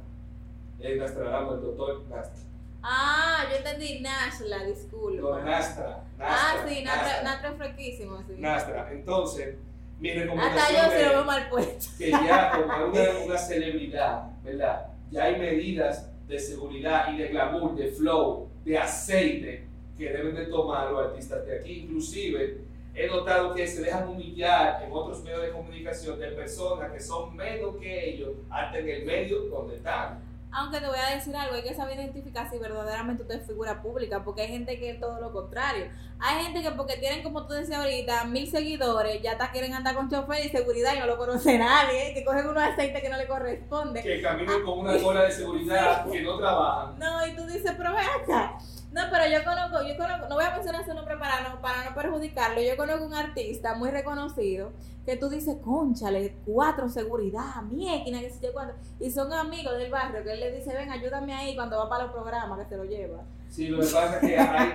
Es 0.78 0.98
Nastradamus, 0.98 1.54
el 1.56 1.60
doctor 1.62 2.02
Nastra. 2.08 2.42
Ah, 2.82 3.44
yo 3.50 3.56
entendí 3.58 4.00
Nashla, 4.00 4.64
disculpa. 4.64 5.20
No, 5.20 5.42
Nastra. 5.44 6.04
ah, 6.18 6.54
Nastra, 6.54 6.68
sí, 6.68 6.82
Natra, 6.84 7.22
Nastra. 7.22 7.50
Es 7.50 7.56
fresquísimo, 7.56 8.18
sí. 8.26 8.34
Nastra. 8.38 8.92
Entonces, 8.92 9.56
mi 9.98 10.10
Hasta 10.10 10.20
recomendación 10.22 10.84
yo 10.86 10.90
se 10.90 11.02
lo 11.04 11.10
veo 11.10 11.24
mal 11.24 11.48
puesto. 11.50 11.86
que 11.98 12.10
ya 12.10 12.50
como 12.52 12.86
una, 12.86 13.18
una 13.26 13.36
celebridad, 13.38 14.30
¿verdad? 14.42 14.86
Ya 15.10 15.24
hay 15.24 15.36
medidas 15.36 16.10
de 16.28 16.38
seguridad 16.38 17.12
y 17.12 17.18
de 17.18 17.28
glamour, 17.28 17.74
de 17.74 17.88
flow, 17.88 18.48
de 18.64 18.78
aceite 18.78 19.64
que 19.98 20.10
deben 20.10 20.34
de 20.34 20.46
tomar 20.46 20.90
los 20.90 21.06
artistas 21.06 21.44
de 21.44 21.58
aquí. 21.58 21.80
Inclusive, 21.80 22.58
he 22.94 23.06
notado 23.06 23.54
que 23.54 23.66
se 23.66 23.82
dejan 23.82 24.08
humillar 24.08 24.82
en 24.84 24.92
otros 24.92 25.22
medios 25.22 25.42
de 25.42 25.50
comunicación 25.50 26.18
de 26.18 26.28
personas 26.28 26.92
que 26.92 27.00
son 27.00 27.34
menos 27.36 27.76
que 27.76 28.10
ellos, 28.10 28.30
hasta 28.48 28.78
en 28.78 28.88
el 28.88 29.04
medio 29.04 29.42
donde 29.42 29.76
están. 29.76 30.20
Aunque 30.52 30.80
te 30.80 30.86
voy 30.86 30.98
a 30.98 31.14
decir 31.14 31.34
algo, 31.36 31.54
hay 31.54 31.62
que 31.62 31.74
saber 31.74 31.96
identificar 31.98 32.50
si 32.50 32.58
verdaderamente 32.58 33.22
usted 33.22 33.40
es 33.40 33.46
figura 33.46 33.80
pública, 33.82 34.24
porque 34.24 34.42
hay 34.42 34.48
gente 34.48 34.78
que 34.78 34.90
es 34.90 35.00
todo 35.00 35.20
lo 35.20 35.32
contrario. 35.32 35.86
Hay 36.18 36.44
gente 36.44 36.62
que 36.62 36.72
porque 36.72 36.96
tienen, 36.96 37.22
como 37.22 37.46
tú 37.46 37.54
decías 37.54 37.78
ahorita, 37.78 38.24
mil 38.24 38.50
seguidores, 38.50 39.22
ya 39.22 39.32
hasta 39.32 39.52
quieren 39.52 39.74
andar 39.74 39.94
con 39.94 40.10
chofer 40.10 40.44
y 40.44 40.48
seguridad 40.48 40.94
y 40.96 40.98
no 40.98 41.06
lo 41.06 41.16
conoce 41.18 41.56
nadie, 41.58 42.12
que 42.14 42.24
cogen 42.24 42.48
unos 42.48 42.62
aceites 42.62 43.00
que 43.00 43.08
no 43.08 43.16
le 43.16 43.26
corresponde. 43.26 44.02
que 44.02 44.20
caminan 44.20 44.62
con 44.62 44.80
una 44.80 44.98
cola 44.98 45.22
de 45.22 45.30
seguridad 45.32 46.10
que 46.10 46.20
no 46.20 46.36
trabajan. 46.36 46.98
No, 46.98 47.26
y 47.26 47.36
tú 47.36 47.46
dices, 47.46 47.72
pero 47.76 47.92
ve 47.92 48.00
acá. 48.00 48.58
No, 48.92 49.02
pero 49.10 49.24
yo 49.30 49.44
conozco, 49.44 49.86
yo 49.86 49.96
conozco, 49.96 50.28
no 50.28 50.34
voy 50.34 50.44
a 50.44 50.50
mencionar 50.50 50.84
su 50.84 50.92
nombre 50.94 51.16
para 51.16 51.48
no, 51.48 51.60
para 51.60 51.88
no 51.88 51.94
perjudicarlo. 51.94 52.60
Yo 52.60 52.76
conozco 52.76 53.04
un 53.06 53.14
artista 53.14 53.74
muy 53.76 53.90
reconocido 53.90 54.72
que 55.06 55.16
tú 55.16 55.28
dices, 55.28 55.56
conchale, 55.62 56.34
cuatro 56.44 56.88
seguridad, 56.88 57.62
miéquina, 57.70 58.18
que 58.20 58.30
sé 58.30 58.46
yo 58.46 58.52
cuánto. 58.52 58.74
Y 58.98 59.10
son 59.10 59.32
amigos 59.32 59.78
del 59.78 59.90
barrio 59.92 60.24
que 60.24 60.32
él 60.32 60.40
le 60.40 60.52
dice, 60.52 60.74
ven, 60.74 60.90
ayúdame 60.90 61.32
ahí 61.32 61.54
cuando 61.54 61.78
va 61.78 61.88
para 61.88 62.04
los 62.04 62.12
programas 62.12 62.58
que 62.58 62.64
se 62.66 62.76
lo 62.76 62.84
lleva. 62.84 63.22
Sí, 63.48 63.68
lo 63.68 63.78
que 63.78 63.86
pasa 63.86 64.14
es 64.16 64.20
que 64.28 64.38
hay, 64.38 64.72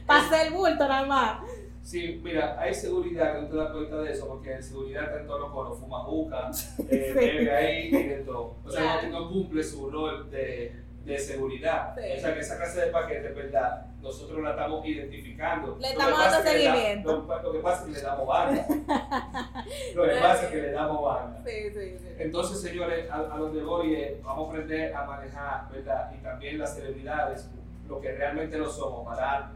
Pase 0.06 0.42
el 0.46 0.52
bulto 0.54 0.86
nada 0.88 1.06
más. 1.06 1.40
sí, 1.82 2.20
mira, 2.22 2.56
hay 2.60 2.72
seguridad 2.72 3.34
que 3.34 3.42
no 3.42 3.48
te 3.48 3.56
das 3.56 3.72
cuenta 3.72 3.96
de 3.96 4.12
eso, 4.12 4.28
porque 4.28 4.52
en 4.54 4.62
seguridad 4.62 5.04
está 5.04 5.20
en 5.20 5.26
todos 5.26 5.40
los 5.40 5.50
coros, 5.50 5.78
fuma 5.80 6.04
juca, 6.04 6.50
eh, 6.88 7.12
Sí. 7.12 7.14
bebe 7.18 7.56
ahí 7.56 7.88
y 7.88 8.02
de 8.08 8.16
todo. 8.24 8.54
O 8.64 8.70
sea, 8.70 9.00
Claro. 9.00 9.08
no, 9.08 9.20
no 9.22 9.28
cumple 9.30 9.62
su 9.64 9.90
rol 9.90 10.30
de, 10.30 10.84
de 11.10 11.18
seguridad. 11.18 11.94
Sí. 11.94 12.12
O 12.16 12.20
sea, 12.20 12.34
que 12.34 12.40
esa 12.40 12.56
clase 12.56 12.80
de 12.80 12.86
paquetes, 12.88 13.34
¿verdad? 13.34 13.86
Nosotros 14.00 14.42
la 14.42 14.50
estamos 14.50 14.86
identificando. 14.86 15.76
Le 15.80 15.88
estamos 15.88 16.18
dando 16.18 16.38
es 16.38 16.42
que 16.42 16.50
seguimiento. 16.50 17.12
lo, 17.28 17.42
lo 17.42 17.52
que 17.52 17.58
pasa 17.58 17.82
es 17.82 17.86
que 17.88 17.92
le 17.92 18.02
damos 18.02 18.26
banda. 18.26 18.66
lo 19.94 20.02
que 20.04 20.10
pasa 20.20 20.44
es 20.44 20.50
que 20.50 20.62
le 20.62 20.72
damos 20.72 21.02
banda. 21.02 21.42
Sí, 21.44 21.70
sí, 21.72 21.98
sí. 21.98 22.08
Entonces, 22.18 22.60
señores, 22.60 23.10
a, 23.10 23.16
a 23.16 23.38
donde 23.38 23.62
voy 23.62 23.94
es, 23.94 24.22
vamos 24.22 24.46
a 24.46 24.50
aprender 24.50 24.94
a 24.94 25.04
manejar, 25.04 25.70
¿verdad? 25.70 26.12
Y 26.18 26.22
también 26.22 26.58
las 26.58 26.74
celebridades, 26.74 27.48
lo 27.88 28.00
que 28.00 28.12
realmente 28.12 28.56
lo 28.56 28.70
somos, 28.70 29.06
para 29.06 29.50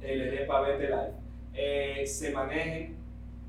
el 0.00 0.20
EDEPA 0.22 0.60
Vete 0.60 0.88
Live, 0.88 1.12
eh, 1.54 2.06
se 2.06 2.30
manejen 2.32 2.96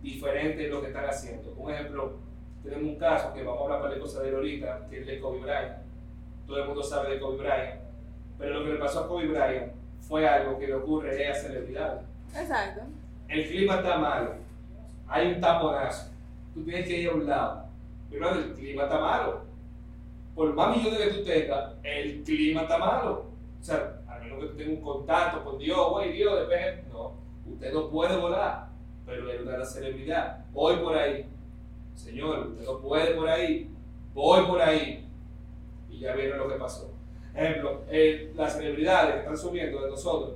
diferente 0.01 0.65
en 0.65 0.72
lo 0.72 0.81
que 0.81 0.88
están 0.88 1.05
haciendo. 1.05 1.53
Un 1.58 1.74
ejemplo, 1.74 2.17
tenemos 2.63 2.84
un 2.84 2.98
caso 2.98 3.34
que 3.34 3.43
vamos 3.43 3.69
a 3.69 3.75
hablar 3.75 4.00
cosas 4.00 4.24
de 4.24 4.29
él 4.29 4.36
ahorita, 4.36 4.88
que 4.89 5.00
es 5.01 5.08
de 5.08 5.19
Kobe 5.19 5.39
Bryant. 5.39 5.88
Todo 6.49 6.61
el 6.61 6.65
mundo 6.65 6.81
sabe 6.81 7.13
de 7.13 7.19
Kobe 7.19 7.37
Bryant. 7.37 7.79
Pero 8.39 8.55
lo 8.55 8.65
que 8.65 8.73
le 8.73 8.79
pasó 8.79 9.01
a 9.01 9.07
Kobe 9.07 9.27
Bryant 9.27 9.71
fue 10.01 10.27
algo 10.27 10.57
que 10.57 10.65
le 10.65 10.73
ocurre 10.73 11.29
a 11.29 11.35
celebridades. 11.35 12.01
Exacto. 12.35 12.81
El 13.27 13.47
clima 13.47 13.75
está 13.75 13.99
malo, 13.99 14.33
hay 15.07 15.27
un 15.33 15.39
taponazo, 15.39 16.09
tú 16.55 16.63
tienes 16.63 16.87
que 16.87 17.01
ir 17.01 17.09
a 17.09 17.13
un 17.13 17.27
lado. 17.27 17.65
Pero 18.09 18.31
el 18.31 18.53
clima 18.55 18.83
está 18.83 18.99
malo. 18.99 19.41
Por 20.33 20.51
más 20.55 20.75
millones 20.75 20.99
que 20.99 21.13
tú 21.13 21.23
tengas, 21.23 21.73
el 21.83 22.23
clima 22.23 22.61
está 22.61 22.79
malo. 22.79 23.25
O 23.61 23.63
sea, 23.63 24.01
a 24.07 24.17
menos 24.17 24.39
que 24.39 24.47
tú 24.47 24.55
tengas 24.55 24.73
un 24.73 24.81
contacto 24.81 25.43
con 25.43 25.59
Dios, 25.59 25.89
güey, 25.91 26.13
Dios, 26.13 26.39
despeje. 26.39 26.83
No, 26.91 27.13
usted 27.45 27.71
no 27.71 27.89
puede 27.89 28.17
volar, 28.17 28.69
pero 29.05 29.31
es 29.31 29.41
una 29.41 29.63
celebridad. 29.63 30.43
Voy 30.51 30.77
por 30.77 30.97
ahí. 30.97 31.27
Señor, 31.93 32.47
usted 32.47 32.65
no 32.65 32.79
puede 32.79 33.13
por 33.13 33.29
ahí. 33.29 33.69
Voy 34.15 34.45
por 34.47 34.59
ahí. 34.59 34.98
Y 35.99 36.03
ya 36.03 36.13
vieron 36.13 36.39
lo 36.39 36.47
que 36.47 36.55
pasó. 36.55 36.89
Ejemplo, 37.35 37.81
eh, 37.89 38.31
las 38.35 38.53
celebridades 38.53 39.15
que 39.15 39.19
están 39.19 39.37
subiendo 39.37 39.81
de 39.83 39.89
nosotros, 39.89 40.35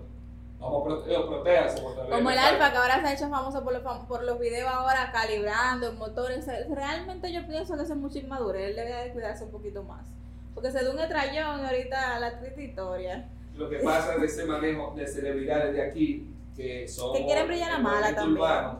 vamos 0.59 0.81
a 0.81 0.85
protegerse, 0.85 1.27
protéjanse. 1.27 1.81
porque 1.81 1.95
todavía 1.95 2.15
Como 2.17 2.29
el. 2.31 2.37
Alfa, 2.37 2.71
que 2.71 2.77
ahora 2.77 3.01
se 3.01 3.07
ha 3.07 3.13
hecho 3.13 3.29
famoso 3.29 3.63
por 3.63 3.73
los, 3.73 3.81
por 4.05 4.23
los 4.23 4.39
videos 4.39 4.69
ahora 4.69 5.09
calibrando 5.13 5.87
en 5.87 5.97
motores. 5.97 6.45
Realmente 6.69 7.31
yo 7.31 7.47
pienso 7.47 7.75
que 7.75 7.83
eso 7.83 7.93
es 7.93 7.99
mucha 7.99 8.19
inmadurez. 8.19 8.69
Él 8.71 8.75
debería 8.75 8.99
de 8.99 9.11
cuidarse 9.11 9.45
un 9.45 9.51
poquito 9.51 9.83
más. 9.83 10.05
Porque 10.53 10.69
se 10.69 10.83
da 10.83 10.91
un 10.91 10.99
estrellón 10.99 11.65
ahorita 11.65 12.19
la 12.19 12.39
triste 12.39 12.63
historia. 12.65 13.29
Lo 13.55 13.69
que 13.69 13.77
pasa 13.77 14.17
de 14.17 14.25
ese 14.25 14.45
manejo 14.45 14.93
de 14.95 15.07
celebridades 15.07 15.73
de 15.73 15.81
aquí, 15.81 16.27
que 16.55 16.87
son 16.87 17.13
Que 17.15 17.25
quieren 17.25 17.47
brillar 17.47 17.71
a 17.71 17.79
mala 17.79 18.13
también. 18.13 18.37
urbano, 18.37 18.79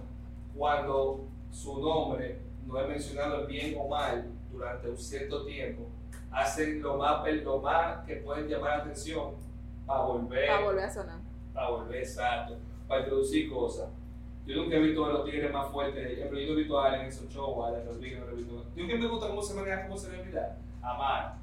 cuando 0.55 1.25
su 1.51 1.79
nombre 1.79 2.39
no 2.67 2.79
es 2.79 2.87
mencionado 2.87 3.41
en 3.41 3.47
bien 3.47 3.75
o 3.79 3.87
mal 3.87 4.25
durante 4.51 4.89
un 4.89 4.97
cierto 4.97 5.45
tiempo, 5.45 5.87
hacen 6.33 6.81
lo 6.81 6.97
más, 6.97 7.25
lo 7.43 7.59
más 7.59 8.05
que 8.05 8.15
pueden 8.17 8.47
llamar 8.47 8.77
la 8.77 8.83
atención 8.83 9.31
para 9.85 10.01
volver, 10.01 10.47
Para 10.47 10.61
volver 10.65 10.83
a 10.85 10.93
sonar. 10.93 11.17
para 11.53 11.69
volver 11.69 11.97
exacto, 12.01 12.57
para 12.87 13.01
introducir 13.01 13.51
cosas. 13.51 13.89
Yo 14.45 14.57
nunca 14.57 14.75
he 14.75 14.79
visto 14.79 15.05
a 15.05 15.09
los 15.09 15.25
tigres 15.25 15.53
más 15.53 15.71
fuertes. 15.71 16.05
Ejemplo, 16.17 16.37
yo 16.39 16.47
no 16.47 16.53
he 16.53 16.55
visto 16.57 16.79
a 16.79 16.87
Allen 16.87 17.01
en 17.01 17.07
esos 17.07 17.29
shows, 17.29 17.63
a 17.63 17.67
Allen 17.69 17.87
Rodríguez 17.87 18.19
no 18.19 18.29
he 18.31 18.35
visto. 18.35 18.65
Yo 18.75 18.87
que 18.87 18.95
me 18.97 19.07
gusta 19.07 19.27
cómo 19.29 19.41
se 19.41 19.53
maneja 19.53 19.83
como 19.83 19.97
celebridad. 19.97 20.57
Amar. 20.81 21.35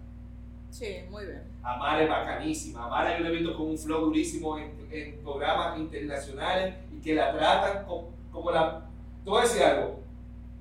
Sí, 0.71 0.99
muy 1.11 1.25
bien. 1.25 1.43
Amar 1.63 2.03
es 2.03 2.09
bacanísima. 2.09 2.85
Amar 2.85 3.17
yo 3.17 3.25
lo 3.25 3.31
he 3.31 3.37
visto 3.39 3.57
con 3.57 3.69
un 3.71 3.79
flow 3.79 4.01
durísimo 4.07 4.59
en, 4.59 4.73
en 4.91 5.19
programas 5.23 5.79
internacionales 5.79 6.75
y 6.93 7.01
que 7.01 7.15
la 7.15 7.33
tratan 7.33 7.85
como, 7.87 8.11
como 8.31 8.51
la... 8.51 8.83
Te 9.25 9.31
voy 9.31 9.41
a 9.41 9.43
decir 9.43 9.63
algo. 9.63 10.01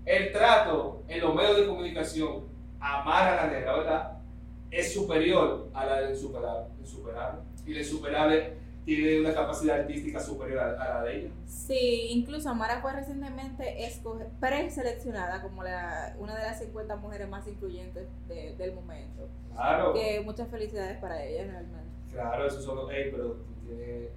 El 0.05 0.31
trato 0.31 1.03
en 1.07 1.19
los 1.21 1.35
medios 1.35 1.57
de 1.57 1.67
comunicación, 1.67 2.43
amar 2.79 3.33
a 3.33 3.35
la 3.45 3.51
negra, 3.51 3.73
¿verdad? 3.75 4.17
Es 4.71 4.93
superior 4.93 5.69
a 5.73 5.85
la 5.85 6.01
del 6.01 6.11
insuperable. 6.11 6.67
insuperable. 6.79 7.41
Y 7.65 7.73
la 7.73 7.79
insuperable 7.79 8.53
tiene 8.85 9.19
una 9.19 9.33
capacidad 9.33 9.79
artística 9.81 10.19
superior 10.19 10.59
a, 10.59 10.69
a 10.81 10.89
la 10.99 11.03
de 11.03 11.19
ella. 11.19 11.29
Sí, 11.45 12.07
incluso 12.11 12.49
Amara 12.49 12.81
fue 12.81 12.93
recientemente 12.93 13.75
preseleccionada 14.39 15.41
como 15.41 15.63
la, 15.63 16.15
una 16.19 16.35
de 16.35 16.43
las 16.43 16.59
50 16.59 16.95
mujeres 16.97 17.29
más 17.29 17.47
influyentes 17.47 18.07
de- 18.27 18.55
del 18.55 18.73
momento. 18.73 19.27
Claro. 19.53 19.93
Que 19.93 20.21
muchas 20.21 20.47
felicidades 20.49 20.97
para 20.99 21.23
ella 21.23 21.43
realmente. 21.45 21.89
Claro, 22.11 22.47
esos 22.47 22.63
son 22.63 22.77
los. 22.77 22.91
Ey, 22.91 23.11
pero 23.11 23.33
tú 23.33 23.53
tienes. 23.65 24.09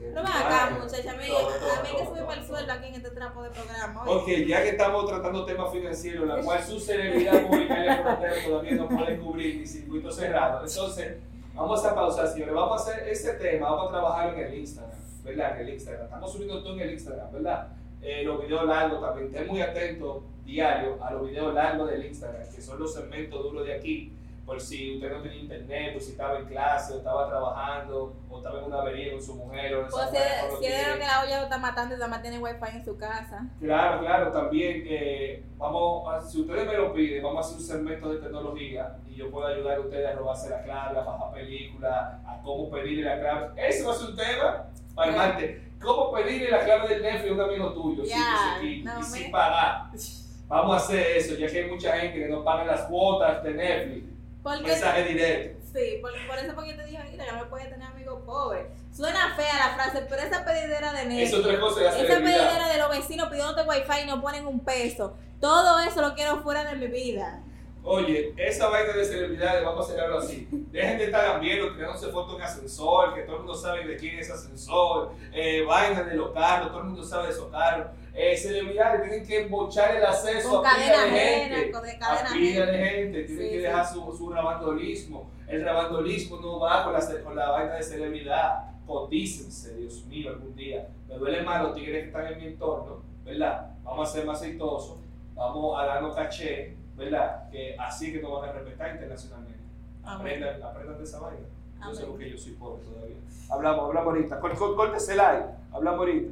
Pero 0.00 0.20
acá, 0.20 0.78
muchacha, 0.80 1.12
a 1.12 1.16
mí, 1.16 1.24
a 1.24 1.82
mí 1.82 1.88
que 1.98 2.06
subirme 2.06 2.34
el 2.34 2.44
sueldo 2.44 2.72
aquí 2.72 2.88
en 2.88 2.94
este 2.94 3.10
trapo 3.10 3.42
de 3.42 3.50
programa. 3.50 4.04
oye. 4.06 4.42
Ok, 4.42 4.48
ya 4.48 4.62
que 4.62 4.70
estamos 4.70 5.06
tratando 5.06 5.44
temas 5.44 5.70
financieros, 5.70 6.26
la 6.26 6.40
cual 6.42 6.62
su 6.64 6.80
celebridad 6.80 7.46
pública 7.46 7.84
y 7.84 8.02
frontera 8.02 8.34
todavía 8.46 8.72
no 8.72 8.88
puede 8.88 9.18
cubrir 9.18 9.56
ni 9.60 9.66
circuito 9.66 10.10
cerrado. 10.10 10.66
Entonces, 10.66 11.18
vamos 11.54 11.84
a 11.84 11.94
pausar, 11.94 12.28
señores. 12.28 12.54
Vamos 12.54 12.80
a 12.80 12.90
hacer 12.90 13.08
este 13.08 13.34
tema, 13.34 13.70
vamos 13.70 13.88
a 13.88 13.90
trabajar 13.90 14.34
en 14.34 14.40
el 14.46 14.54
Instagram, 14.54 14.98
¿verdad? 15.22 15.60
En 15.60 15.66
el 15.66 15.74
Instagram. 15.74 16.04
Estamos 16.04 16.32
subiendo 16.32 16.62
todo 16.62 16.72
en 16.74 16.80
el 16.80 16.90
Instagram, 16.92 17.32
¿verdad? 17.32 17.68
Eh, 18.02 18.22
los 18.24 18.40
videos 18.42 18.66
largos 18.66 19.00
también. 19.02 19.26
Estén 19.26 19.46
muy 19.46 19.60
atentos 19.60 20.22
diario 20.44 20.96
a 21.04 21.12
los 21.12 21.28
videos 21.28 21.54
largos 21.54 21.90
del 21.90 22.06
Instagram, 22.06 22.42
que 22.54 22.62
son 22.62 22.78
los 22.80 22.94
segmentos 22.94 23.42
duros 23.42 23.66
de 23.66 23.74
aquí. 23.74 24.12
Por 24.50 24.60
si 24.60 24.96
usted 24.96 25.12
no 25.12 25.22
tenía 25.22 25.42
internet, 25.42 25.92
por 25.92 26.02
si 26.02 26.10
estaba 26.10 26.36
en 26.40 26.46
clase, 26.46 26.94
o 26.94 26.96
estaba 26.96 27.28
trabajando, 27.28 28.16
o 28.28 28.38
estaba 28.38 28.58
en 28.58 28.64
una 28.64 28.80
avería 28.80 29.12
con 29.12 29.22
su 29.22 29.36
mujer, 29.36 29.76
o 29.76 29.86
O 29.86 29.90
San 29.92 30.08
si, 30.10 30.16
es 30.16 30.86
de 30.86 30.92
lo 30.92 30.98
que 30.98 31.06
la 31.06 31.22
olla 31.22 31.36
lo 31.38 31.42
está 31.44 31.58
matando 31.58 31.94
y 31.94 31.98
nada 31.98 32.10
más 32.10 32.20
tiene 32.20 32.38
wifi 32.40 32.76
en 32.76 32.84
su 32.84 32.98
casa. 32.98 33.46
Claro, 33.60 34.00
claro, 34.00 34.32
también 34.32 34.82
eh, 34.88 35.44
vamos, 35.56 36.12
a- 36.12 36.20
si 36.20 36.40
ustedes 36.40 36.66
me 36.66 36.74
lo 36.74 36.92
piden, 36.92 37.22
vamos 37.22 37.46
a 37.46 37.48
hacer 37.48 37.58
un 37.60 37.64
segmento 37.64 38.12
de 38.12 38.18
tecnología 38.18 38.96
y 39.08 39.14
yo 39.14 39.30
puedo 39.30 39.46
ayudar 39.46 39.76
a 39.76 39.80
ustedes 39.82 40.08
a 40.08 40.18
robarse 40.18 40.50
la 40.50 40.62
clave, 40.64 40.98
a 40.98 41.02
bajar 41.04 41.32
películas, 41.32 42.14
a 42.26 42.40
cómo 42.42 42.68
pedirle 42.72 43.04
la 43.04 43.20
clave. 43.20 43.68
Ese 43.68 43.84
va 43.84 43.92
a 43.92 43.94
ser 43.94 44.10
un 44.10 44.16
tema 44.16 44.64
para 44.96 45.10
el 45.12 45.16
martes. 45.16 45.62
¿Cómo 45.80 46.10
pedirle 46.10 46.50
la 46.50 46.64
clave 46.64 46.88
del 46.88 47.02
Netflix 47.02 47.30
a 47.30 47.34
un 47.34 47.40
amigo 47.40 47.72
tuyo 47.72 48.04
sin, 48.04 48.16
Ya, 48.18 48.58
sin- 48.60 48.84
no 48.84 48.98
y 48.98 49.02
sin 49.04 49.30
pagar? 49.30 49.82
Vamos 50.48 50.74
a 50.74 50.76
hacer 50.78 51.06
eso, 51.16 51.36
ya 51.36 51.46
que 51.46 51.60
hay 51.62 51.70
mucha 51.70 51.92
gente 51.96 52.18
que 52.18 52.26
no 52.28 52.42
paga 52.42 52.64
las 52.64 52.80
cuotas 52.86 53.44
de 53.44 53.54
Netflix. 53.54 54.10
Porque, 54.42 54.62
Mensaje 54.62 55.04
directo. 55.04 55.66
sí, 55.72 55.98
por, 56.00 56.12
por 56.26 56.38
eso 56.38 56.54
porque 56.54 56.72
te 56.74 56.84
dije, 56.86 56.98
mira, 57.10 57.26
que 57.26 57.32
no 57.32 57.48
puede 57.50 57.66
tener 57.66 57.86
amigos 57.86 58.22
pobres. 58.24 58.66
Suena 58.94 59.34
fea 59.36 59.54
la 59.58 59.74
frase, 59.74 60.06
pero 60.08 60.22
esa 60.22 60.44
pedidera 60.44 60.92
de 60.92 61.02
Es 61.02 61.08
Netflix, 61.08 61.34
otra 61.34 61.60
cosa 61.60 61.80
de 61.80 61.84
la 61.84 61.98
esa 61.98 62.18
pedidera 62.18 62.68
de 62.68 62.78
los 62.78 62.90
vecinos 62.90 63.28
pidiéndote 63.28 63.62
wifi 63.68 64.02
y 64.02 64.06
no 64.06 64.20
ponen 64.22 64.46
un 64.46 64.60
peso, 64.60 65.16
todo 65.40 65.78
eso 65.80 66.00
lo 66.00 66.14
quiero 66.14 66.42
fuera 66.42 66.64
de 66.64 66.76
mi 66.76 66.86
vida. 66.86 67.42
Oye, 67.82 68.34
esa 68.36 68.68
vaina 68.68 68.92
de 68.92 69.04
celebridades, 69.04 69.64
vamos 69.64 69.88
a 69.88 69.92
hacerlo 69.94 70.18
así. 70.18 70.46
Dejen 70.70 70.98
de 70.98 71.04
estar 71.04 71.40
viendo, 71.40 71.72
tirándose 71.74 72.08
fotos 72.08 72.36
en 72.36 72.42
ascensor, 72.42 73.14
que 73.14 73.22
todo 73.22 73.36
el 73.36 73.42
mundo 73.42 73.54
sabe 73.54 73.86
de 73.86 73.96
quién 73.96 74.18
es 74.18 74.30
ascensor, 74.30 75.12
eh, 75.32 75.62
vainas 75.66 76.06
de 76.06 76.14
los 76.14 76.30
carros, 76.32 76.68
todo 76.68 76.80
el 76.80 76.86
mundo 76.88 77.02
sabe 77.02 77.28
de 77.28 77.32
esos 77.32 77.50
carros. 77.50 77.86
Eh, 78.12 78.36
celebridades 78.36 79.02
tienen 79.08 79.26
que 79.26 79.46
bochar 79.48 79.96
el 79.96 80.04
acceso 80.04 80.50
Con 80.58 80.66
a 80.66 80.70
cadena 80.72 81.04
de 81.04 81.20
ajena, 81.20 81.56
gente. 81.56 81.70
con 81.72 81.82
de 81.82 81.90
A 81.92 81.98
cadena 81.98 82.30
pila 82.32 82.62
ajena. 82.64 82.66
de 82.78 82.84
gente, 82.84 83.22
tienen 83.24 83.44
Sí, 83.44 83.50
que 83.50 83.56
sí. 83.56 83.62
dejar 83.62 83.86
su, 83.88 84.16
su 84.16 84.30
rabandolismo. 84.30 85.30
El 85.48 85.64
rabandolismo 85.64 86.36
no 86.36 86.60
va 86.60 86.84
con 86.84 86.92
la, 86.92 87.00
ce- 87.00 87.22
con 87.22 87.34
la 87.34 87.50
vaina 87.50 87.74
de 87.74 87.82
celebridad. 87.82 88.64
Cotícense, 88.86 89.74
Dios 89.76 90.04
mío, 90.06 90.30
algún 90.30 90.54
día. 90.54 90.88
Me 91.08 91.14
duele 91.14 91.42
más 91.42 91.62
los 91.62 91.74
tigres 91.74 92.02
que 92.02 92.06
están 92.08 92.26
en 92.26 92.38
mi 92.38 92.46
entorno, 92.46 93.02
¿verdad? 93.24 93.70
Vamos 93.84 94.08
a 94.08 94.12
ser 94.12 94.26
más 94.26 94.38
aceitosos, 94.38 94.98
vamos 95.34 95.80
a 95.80 95.86
darnos 95.86 96.14
caché, 96.14 96.76
¿verdad? 97.00 97.50
Que 97.50 97.76
así 97.78 98.12
que 98.12 98.20
nos 98.20 98.40
van 98.40 98.50
a 98.50 98.52
respetar 98.52 98.92
internacionalmente. 98.92 99.60
Aprendan, 100.04 100.62
aprendan 100.62 100.98
de 100.98 101.04
esa 101.04 101.18
vaina. 101.18 101.46
Yo 101.82 101.94
sé 101.94 102.04
porque 102.04 102.30
yo 102.30 102.36
soy 102.36 102.52
pobre 102.52 102.84
todavía. 102.84 103.16
Hablamos, 103.48 103.86
hablamos 103.86 104.14
ahorita. 104.14 104.38
Córtese 104.38 105.14
el 105.14 105.20
aire. 105.20 105.44
Hablamos 105.72 106.00
ahorita. 106.00 106.30